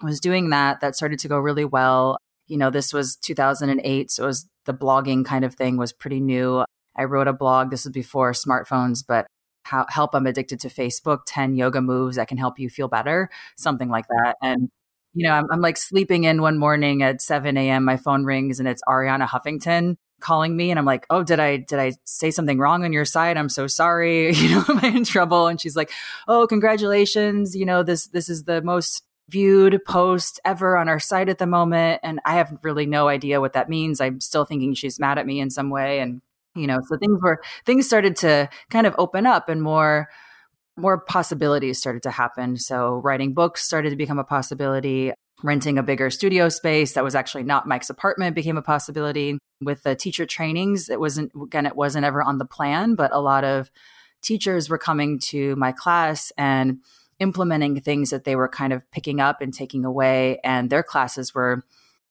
[0.02, 0.80] I was doing that.
[0.80, 2.18] That started to go really well.
[2.46, 4.10] You know, this was 2008.
[4.10, 6.64] So it was the blogging kind of thing was pretty new.
[6.96, 7.70] I wrote a blog.
[7.70, 9.26] This was before smartphones, but
[9.64, 13.30] how, help I'm addicted to Facebook, 10 yoga moves that can help you feel better,
[13.56, 14.36] something like that.
[14.42, 14.70] And,
[15.14, 17.84] you know, I'm, I'm like sleeping in one morning at 7 a.m.
[17.84, 21.58] My phone rings and it's Arianna Huffington calling me and I'm like, "Oh, did I
[21.58, 23.36] did I say something wrong on your side?
[23.36, 24.32] I'm so sorry.
[24.34, 25.90] You know, am I in trouble?" And she's like,
[26.28, 27.54] "Oh, congratulations.
[27.54, 31.46] You know, this this is the most viewed post ever on our site at the
[31.46, 34.00] moment and I have really no idea what that means.
[34.00, 36.20] I'm still thinking she's mad at me in some way and
[36.54, 40.08] you know, so things were things started to kind of open up and more
[40.76, 42.56] more possibilities started to happen.
[42.56, 45.12] So writing books started to become a possibility
[45.44, 49.38] renting a bigger studio space that was actually not Mike's apartment became a possibility.
[49.60, 53.20] With the teacher trainings, it wasn't, again, it wasn't ever on the plan, but a
[53.20, 53.70] lot of
[54.22, 56.78] teachers were coming to my class and
[57.20, 60.40] implementing things that they were kind of picking up and taking away.
[60.42, 61.64] And their classes were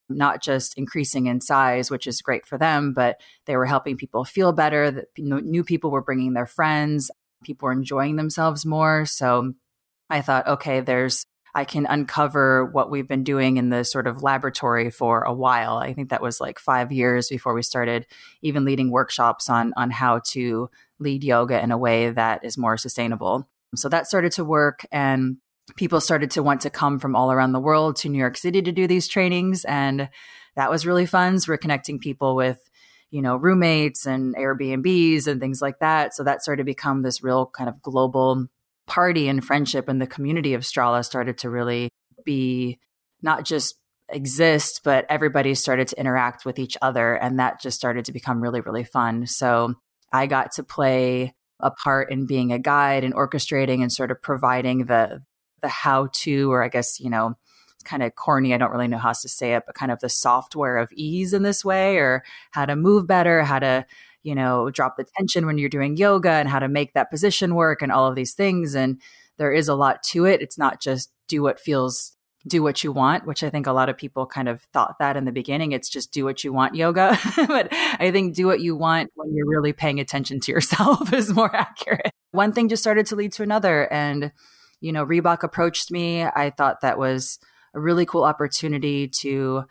[0.09, 4.25] not just increasing in size, which is great for them, but they were helping people
[4.25, 4.91] feel better.
[4.91, 7.09] That new people were bringing their friends,
[7.43, 9.05] people were enjoying themselves more.
[9.05, 9.53] So
[10.09, 11.25] I thought, okay, there's
[11.55, 15.77] I can uncover what we've been doing in the sort of laboratory for a while.
[15.77, 18.07] I think that was like five years before we started
[18.41, 22.77] even leading workshops on on how to lead yoga in a way that is more
[22.77, 23.47] sustainable.
[23.75, 25.37] So that started to work and
[25.75, 28.61] people started to want to come from all around the world to New York City
[28.61, 29.65] to do these trainings.
[29.65, 30.09] And
[30.55, 31.39] that was really fun.
[31.39, 32.59] So we're connecting people with,
[33.11, 36.13] you know, roommates and Airbnbs and things like that.
[36.13, 38.47] So that started to become this real kind of global
[38.87, 41.89] party and friendship and the community of Strala started to really
[42.25, 42.79] be
[43.21, 43.75] not just
[44.09, 47.15] exist, but everybody started to interact with each other.
[47.15, 49.25] And that just started to become really, really fun.
[49.27, 49.75] So
[50.11, 54.21] I got to play a part in being a guide and orchestrating and sort of
[54.21, 55.21] providing the
[55.63, 57.35] the how to, or I guess, you know,
[57.73, 58.53] it's kind of corny.
[58.53, 61.33] I don't really know how to say it, but kind of the software of ease
[61.33, 63.85] in this way, or how to move better, how to
[64.23, 67.55] you know, drop the tension when you're doing yoga and how to make that position
[67.55, 68.73] work and all of these things.
[68.73, 68.99] And
[69.37, 70.41] there is a lot to it.
[70.41, 73.87] It's not just do what feels do what you want, which I think a lot
[73.87, 75.71] of people kind of thought that in the beginning.
[75.71, 77.17] It's just do what you want yoga.
[77.47, 81.33] but I think do what you want when you're really paying attention to yourself is
[81.33, 82.11] more accurate.
[82.31, 83.91] One thing just started to lead to another.
[83.93, 84.33] And,
[84.83, 86.23] you know, Reebok approached me.
[86.23, 87.39] I thought that was
[87.73, 89.63] a really cool opportunity to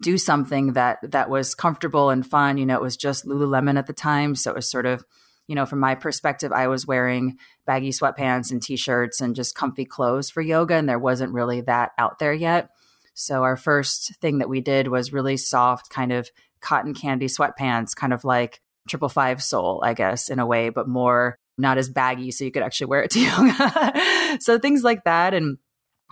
[0.00, 2.56] do something that that was comfortable and fun.
[2.56, 5.04] You know, it was just Lululemon at the time, so it was sort of,
[5.46, 7.36] you know, from my perspective, I was wearing
[7.66, 11.90] baggy sweatpants and t-shirts and just comfy clothes for yoga, and there wasn't really that
[11.98, 12.70] out there yet.
[13.12, 16.30] So our first thing that we did was really soft, kind of
[16.60, 20.88] cotton candy sweatpants, kind of like Triple Five Soul, I guess, in a way, but
[20.88, 24.38] more not as baggy, so you could actually wear it to yoga.
[24.40, 25.58] so things like that, and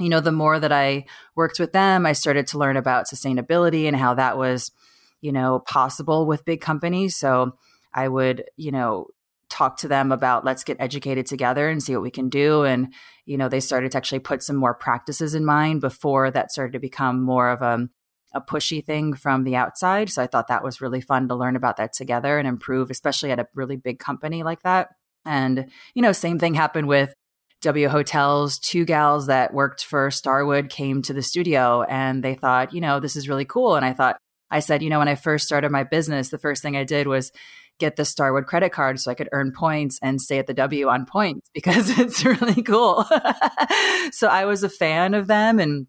[0.01, 1.05] you know, the more that I
[1.37, 4.73] worked with them, I started to learn about sustainability and how that was,
[5.21, 7.15] you know, possible with big companies.
[7.15, 7.57] So
[7.93, 9.07] I would, you know,
[9.49, 12.65] talk to them about let's get educated together and see what we can do.
[12.65, 12.93] And,
[13.25, 16.73] you know, they started to actually put some more practices in mind before that started
[16.73, 17.89] to become more of a,
[18.35, 20.11] a pushy thing from the outside.
[20.11, 23.31] So I thought that was really fun to learn about that together and improve, especially
[23.31, 24.89] at a really big company like that.
[25.25, 27.15] And, you know, same thing happened with
[27.63, 32.75] W Hotels, two gals that worked for Starwood came to the studio and they thought,
[32.75, 33.75] you know, this is really cool.
[33.75, 34.17] And I thought,
[34.51, 37.07] I said, you know, when I first started my business, the first thing I did
[37.07, 37.33] was
[37.79, 40.89] get the Starwood credit card so I could earn points and stay at the W
[40.89, 43.05] on points because it's really cool.
[44.13, 45.87] so I was a fan of them and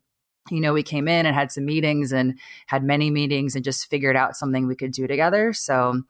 [0.51, 3.89] you know, we came in and had some meetings and had many meetings and just
[3.89, 5.53] figured out something we could do together.
[5.53, 6.03] So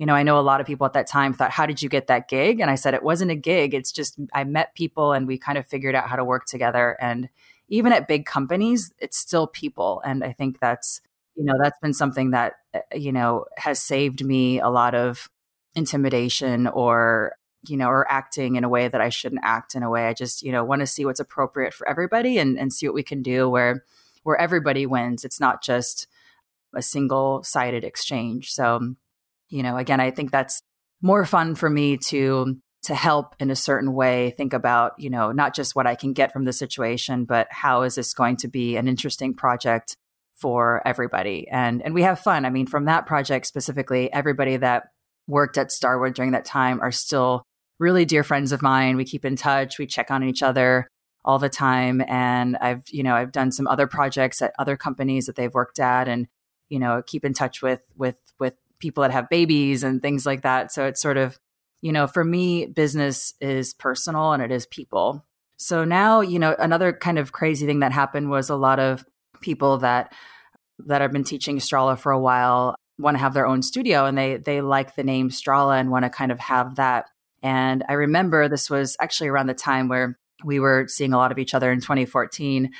[0.00, 1.90] you know, I know a lot of people at that time thought, how did you
[1.90, 2.58] get that gig?
[2.58, 3.74] And I said, it wasn't a gig.
[3.74, 6.96] It's just, I met people and we kind of figured out how to work together.
[7.02, 7.28] And
[7.68, 10.00] even at big companies, it's still people.
[10.02, 11.02] And I think that's,
[11.36, 15.28] you know, that's been something that, uh, you know, has saved me a lot of
[15.74, 17.36] intimidation or,
[17.68, 20.06] you know, or acting in a way that I shouldn't act in a way.
[20.06, 22.94] I just, you know, want to see what's appropriate for everybody and, and see what
[22.94, 23.84] we can do where,
[24.22, 25.26] where everybody wins.
[25.26, 26.06] It's not just
[26.74, 28.50] a single sided exchange.
[28.50, 28.94] So,
[29.50, 30.62] you know, again, I think that's
[31.02, 35.32] more fun for me to to help in a certain way think about you know
[35.32, 38.48] not just what i can get from the situation but how is this going to
[38.48, 39.96] be an interesting project
[40.40, 41.46] for everybody?
[41.50, 42.44] And and we have fun.
[42.44, 44.84] I mean from that project specifically everybody that
[45.26, 47.44] worked at starwood during that time are still
[47.78, 48.96] really dear friends of mine.
[48.96, 49.78] We keep in touch.
[49.78, 50.88] We check on each other
[51.24, 52.02] all the time.
[52.08, 55.78] And i've you know i've done some other projects at other companies that they've worked
[55.78, 56.26] at and
[56.68, 60.42] you know keep in touch with with with people that have babies and things like
[60.42, 60.72] that.
[60.72, 61.38] So it's sort of,
[61.82, 65.24] you know, for me, business is personal and it is people.
[65.56, 69.04] So now, you know, another kind of crazy thing that happened was a lot of
[69.40, 70.12] people that
[70.86, 74.16] that have been teaching Strala for a while want to have their own studio and
[74.16, 77.06] they they like the name Strala and want to kind of have that.
[77.42, 81.32] And I remember this was actually around the time where we were seeing a lot
[81.32, 82.70] of each other in 2014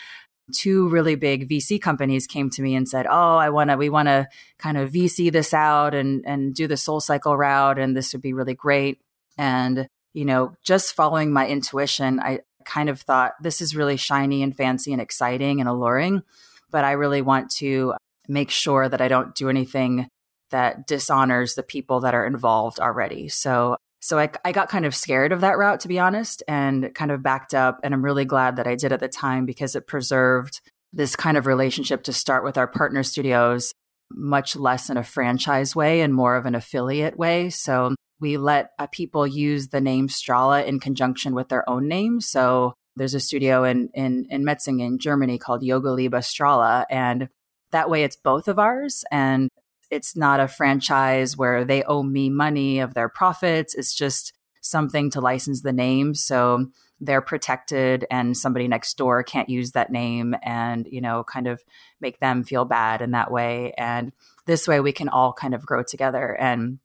[0.50, 3.88] two really big VC companies came to me and said, "Oh, I want to we
[3.88, 4.28] want to
[4.58, 8.32] kind of VC this out and and do the SoulCycle route and this would be
[8.32, 9.00] really great."
[9.38, 14.42] And, you know, just following my intuition, I kind of thought this is really shiny
[14.42, 16.22] and fancy and exciting and alluring,
[16.70, 17.94] but I really want to
[18.28, 20.08] make sure that I don't do anything
[20.50, 23.28] that dishonors the people that are involved already.
[23.28, 26.94] So so I, I got kind of scared of that route, to be honest, and
[26.94, 27.80] kind of backed up.
[27.82, 30.60] And I'm really glad that I did at the time because it preserved
[30.92, 33.72] this kind of relationship to start with our partner studios
[34.12, 37.48] much less in a franchise way and more of an affiliate way.
[37.50, 42.20] So we let uh, people use the name Strala in conjunction with their own name.
[42.20, 47.28] So there's a studio in in in Metzingen, Germany called Yoga Liebe Strala, and
[47.70, 49.04] that way it's both of ours.
[49.12, 49.48] And
[49.90, 53.74] it's not a franchise where they owe me money of their profits.
[53.74, 56.14] It's just something to license the name.
[56.14, 56.66] So
[57.00, 61.62] they're protected and somebody next door can't use that name and, you know, kind of
[62.00, 63.72] make them feel bad in that way.
[63.78, 64.12] And
[64.46, 66.36] this way we can all kind of grow together.
[66.38, 66.78] And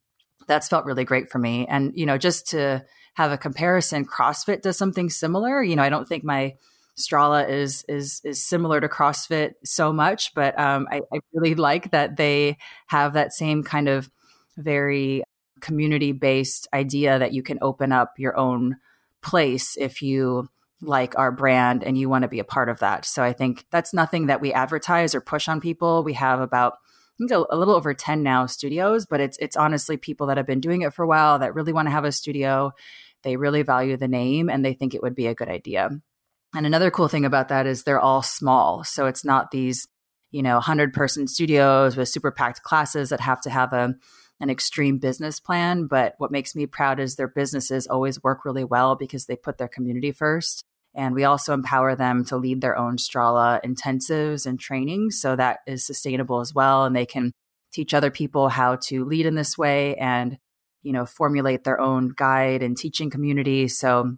[0.48, 1.68] that's felt really great for me.
[1.68, 2.86] And, you know, just to
[3.16, 5.62] have a comparison, CrossFit does something similar.
[5.62, 6.56] You know, I don't think my
[6.98, 11.92] Strala is is is similar to CrossFit so much, but um, I, I really like
[11.92, 14.10] that they have that same kind of
[14.58, 15.24] very
[15.60, 18.78] community based idea that you can open up your own
[19.22, 20.50] place if you
[20.82, 23.06] like our brand and you want to be a part of that.
[23.06, 26.04] So I think that's nothing that we advertise or push on people.
[26.04, 29.98] We have about I think a, little over 10 now studios, but it's it's honestly
[29.98, 32.12] people that have been doing it for a while that really want to have a
[32.12, 32.72] studio.
[33.24, 35.90] They really value the name and they think it would be a good idea.
[36.56, 38.84] And another cool thing about that is they're all small.
[38.84, 39.88] So it's not these,
[40.32, 43.96] you know, 100 person studios with super packed classes that have to have a
[44.40, 48.64] an extreme business plan, but what makes me proud is their businesses always work really
[48.64, 50.66] well because they put their community first.
[50.94, 55.20] And we also empower them to lead their own Strala intensives and trainings.
[55.20, 56.86] So that is sustainable as well.
[56.86, 57.34] And they can
[57.74, 60.38] teach other people how to lead in this way and,
[60.84, 63.68] you know, formulate their own guide and teaching community.
[63.68, 64.18] So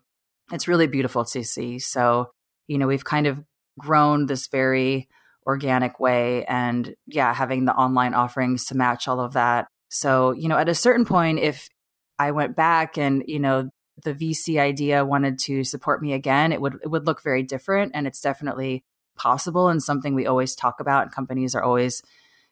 [0.51, 1.79] it's really beautiful to see.
[1.79, 2.31] So,
[2.67, 3.43] you know, we've kind of
[3.79, 5.07] grown this very
[5.45, 9.67] organic way and yeah, having the online offerings to match all of that.
[9.89, 11.69] So, you know, at a certain point, if
[12.19, 13.69] I went back and, you know,
[14.03, 17.93] the VC idea wanted to support me again, it would it would look very different.
[17.95, 18.83] And it's definitely
[19.17, 21.03] possible and something we always talk about.
[21.03, 22.01] And companies are always,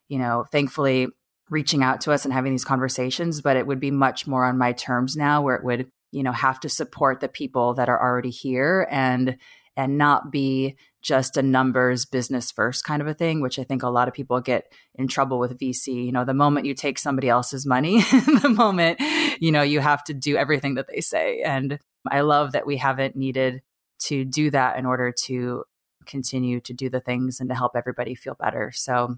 [0.07, 1.07] you know, thankfully
[1.49, 4.57] reaching out to us and having these conversations, but it would be much more on
[4.57, 8.01] my terms now where it would you know have to support the people that are
[8.01, 9.37] already here and
[9.77, 13.83] and not be just a numbers business first kind of a thing which i think
[13.83, 16.97] a lot of people get in trouble with vc you know the moment you take
[16.97, 18.01] somebody else's money
[18.41, 18.99] the moment
[19.39, 21.41] you know you have to do everything that they say.
[21.41, 21.79] And
[22.09, 23.61] i love that we haven't needed
[23.99, 25.63] to do that in order to
[26.05, 28.71] continue to do the things and to help everybody feel better.
[28.73, 29.15] So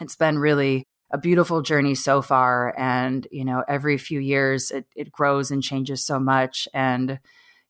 [0.00, 4.86] it's been really a beautiful journey so far and you know every few years it,
[4.94, 7.18] it grows and changes so much and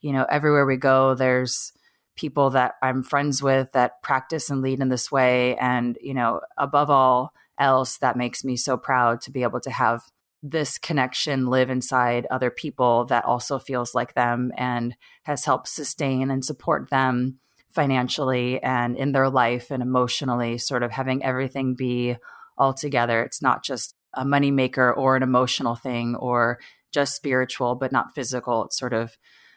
[0.00, 1.72] you know everywhere we go there's
[2.16, 6.40] people that i'm friends with that practice and lead in this way and you know
[6.56, 10.02] above all else that makes me so proud to be able to have
[10.42, 14.94] this connection live inside other people that also feels like them and
[15.24, 17.38] has helped sustain and support them
[17.70, 22.16] financially and in their life and emotionally sort of having everything be
[22.58, 23.22] all together.
[23.22, 26.58] It's not just a moneymaker or an emotional thing or
[26.92, 28.64] just spiritual but not physical.
[28.64, 29.16] It's sort of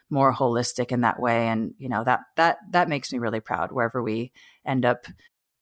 [0.10, 1.48] more holistic in that way.
[1.48, 4.32] And, you know, that that that makes me really proud wherever we
[4.66, 5.06] end up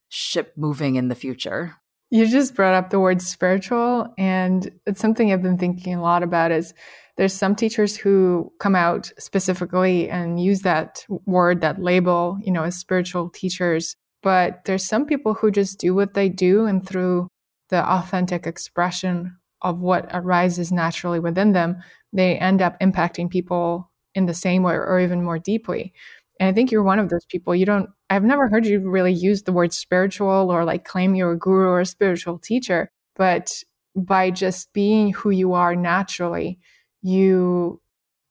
[0.09, 1.75] ship moving in the future.
[2.11, 6.23] You just brought up the word spiritual, and it's something I've been thinking a lot
[6.23, 6.73] about is
[7.17, 12.63] there's some teachers who come out specifically and use that word, that label, you know,
[12.63, 13.95] as spiritual teachers.
[14.21, 17.29] But there's some people who just do what they do and through
[17.69, 21.77] the authentic expression of what arises naturally within them,
[22.11, 25.93] they end up impacting people in the same way or even more deeply.
[26.39, 27.53] And I think you're one of those people.
[27.53, 31.33] You don't, I've never heard you really use the word spiritual or like claim you're
[31.33, 33.63] a guru or a spiritual teacher, but
[33.95, 36.59] by just being who you are naturally,
[37.01, 37.81] you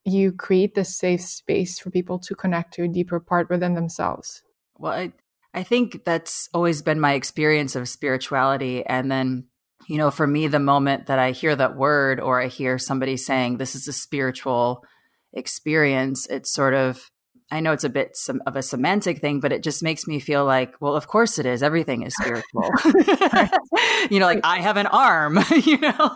[0.05, 4.43] you create this safe space for people to connect to a deeper part within themselves.
[4.79, 5.13] Well, I
[5.59, 9.49] I think that's always been my experience of spirituality and then
[9.89, 13.17] you know, for me the moment that I hear that word or I hear somebody
[13.17, 14.85] saying this is a spiritual
[15.33, 17.11] experience, it's sort of
[17.51, 20.21] I know it's a bit some, of a semantic thing, but it just makes me
[20.21, 21.63] feel like, well, of course it is.
[21.63, 22.71] Everything is spiritual.
[24.11, 26.15] you know, like I have an arm, you know?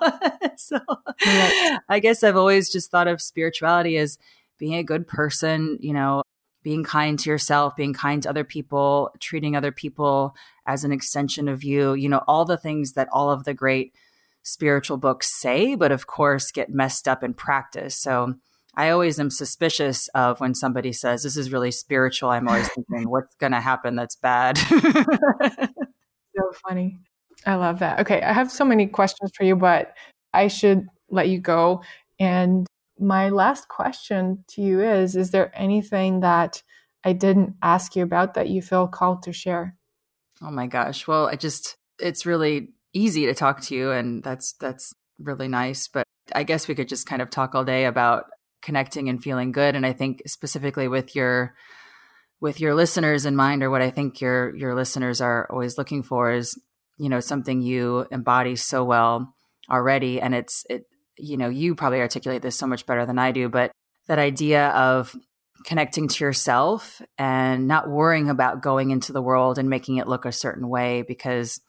[0.57, 0.79] so
[1.27, 1.79] right.
[1.89, 4.19] I guess I've always just thought of spirituality as
[4.59, 6.23] being a good person, you know,
[6.63, 10.35] being kind to yourself, being kind to other people, treating other people
[10.67, 13.95] as an extension of you, you know, all the things that all of the great
[14.43, 17.97] spiritual books say, but of course get messed up in practice.
[17.97, 18.35] So,
[18.75, 22.31] I always am suspicious of when somebody says this is really spiritual.
[22.31, 24.57] I'm always thinking, what's going to happen that's bad?
[24.57, 26.99] so funny.
[27.45, 28.01] I love that.
[28.01, 29.95] Okay, I have so many questions for you, but
[30.33, 31.83] I should let you go.
[32.19, 32.67] And
[33.03, 36.63] my last question to you is Is there anything that
[37.05, 39.77] I didn't ask you about that you feel called to share?
[40.41, 41.07] Oh my gosh.
[41.07, 45.89] Well, I just, it's really easy to talk to you, and that's, that's really nice.
[45.89, 48.25] But I guess we could just kind of talk all day about
[48.63, 49.75] connecting and feeling good.
[49.75, 51.55] And I think specifically with your
[52.41, 56.03] with your listeners in mind, or what I think your your listeners are always looking
[56.03, 56.61] for is,
[56.99, 59.35] you know, something you embody so well
[59.71, 60.21] already.
[60.21, 60.87] And it's it,
[61.19, 63.71] you know, you probably articulate this so much better than I do, but
[64.09, 65.15] that idea of
[65.65, 70.25] connecting to yourself and not worrying about going into the world and making it look
[70.25, 71.61] a certain way because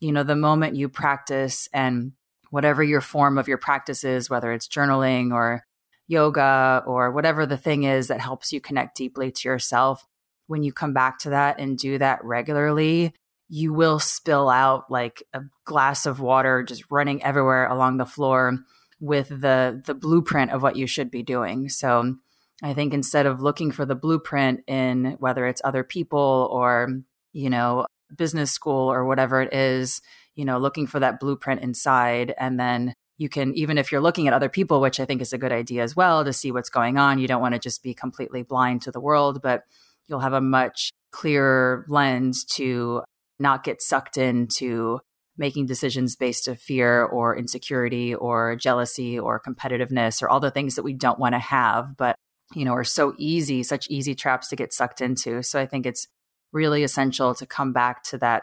[0.00, 2.12] you know the moment you practice and
[2.50, 5.64] whatever your form of your practice is whether it's journaling or
[6.12, 10.06] yoga or whatever the thing is that helps you connect deeply to yourself,
[10.46, 13.12] when you come back to that and do that regularly,
[13.48, 18.58] you will spill out like a glass of water just running everywhere along the floor
[19.02, 21.68] with the the blueprint of what you should be doing.
[21.68, 22.14] So
[22.62, 26.88] I think instead of looking for the blueprint in whether it's other people or,
[27.32, 30.00] you know, business school or whatever it is,
[30.36, 34.26] you know, looking for that blueprint inside and then you can even if you're looking
[34.26, 36.70] at other people which i think is a good idea as well to see what's
[36.70, 39.62] going on you don't want to just be completely blind to the world but
[40.08, 43.02] you'll have a much clearer lens to
[43.38, 44.98] not get sucked into
[45.36, 50.74] making decisions based of fear or insecurity or jealousy or competitiveness or all the things
[50.74, 52.16] that we don't want to have but
[52.54, 55.86] you know are so easy such easy traps to get sucked into so i think
[55.86, 56.06] it's
[56.52, 58.42] really essential to come back to that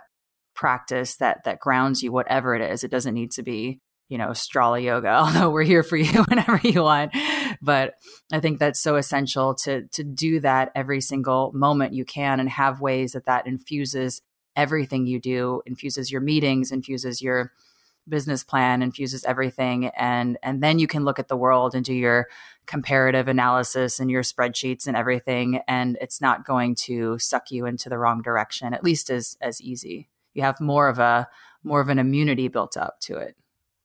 [0.55, 3.79] practice that that grounds you whatever it is it doesn't need to be
[4.09, 7.15] you know, Strala yoga, although we're here for you whenever you want.
[7.61, 7.93] But
[8.33, 12.49] I think that's so essential to to do that every single moment you can and
[12.49, 14.21] have ways that that infuses
[14.55, 17.51] everything you do, infuses your meetings, infuses your
[18.07, 21.93] business plan, infuses everything and and then you can look at the world and do
[21.93, 22.27] your
[22.65, 27.87] comparative analysis and your spreadsheets and everything and it's not going to suck you into
[27.87, 30.09] the wrong direction at least as as easy.
[30.33, 31.27] You have more of a
[31.63, 33.35] more of an immunity built up to it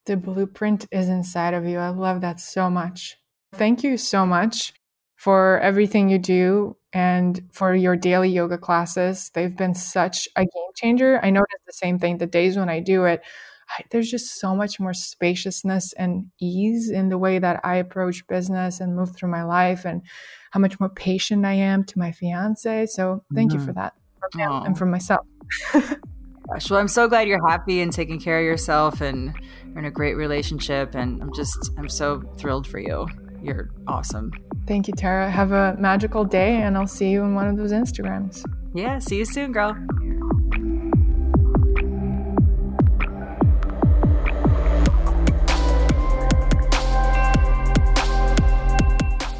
[0.07, 1.79] the blueprint is inside of you.
[1.79, 3.19] I love that so much.
[3.55, 4.75] Thank you so much
[5.17, 9.31] for everything you do and for your daily yoga classes.
[9.35, 11.21] They've been such a game changer.
[11.23, 13.21] I notice the same thing the days when I do it.
[13.69, 18.27] I, there's just so much more spaciousness and ease in the way that I approach
[18.29, 20.03] business and move through my life, and
[20.53, 22.87] how much more patient I am to my fiance.
[22.87, 23.61] So, thank mm-hmm.
[23.61, 25.27] you for that, for him and for myself.
[25.73, 29.35] Gosh, well, I'm so glad you're happy and taking care of yourself and
[29.67, 30.95] you're in a great relationship.
[30.95, 33.09] And I'm just, I'm so thrilled for you.
[33.45, 34.33] You're awesome.
[34.67, 35.31] Thank you, Tara.
[35.31, 38.43] Have a magical day, and I'll see you in one of those Instagrams.
[38.75, 39.77] Yeah, see you soon, girl.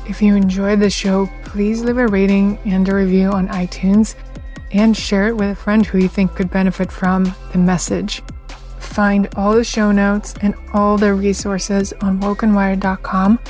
[0.07, 4.15] If you enjoyed the show, please leave a rating and a review on iTunes
[4.71, 8.23] and share it with a friend who you think could benefit from the message.
[8.79, 13.41] find all the show notes and all the resources on wokeandwired.com.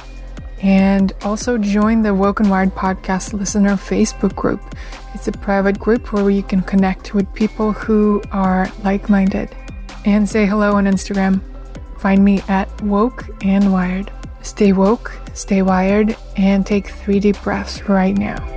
[0.64, 4.62] And also join the Woke and Wired Podcast Listener Facebook group.
[5.12, 9.54] It's a private group where you can connect with people who are like minded.
[10.06, 11.42] And say hello on Instagram.
[11.98, 14.10] Find me at Woke and Wired.
[14.40, 18.53] Stay woke, stay wired, and take three deep breaths right now.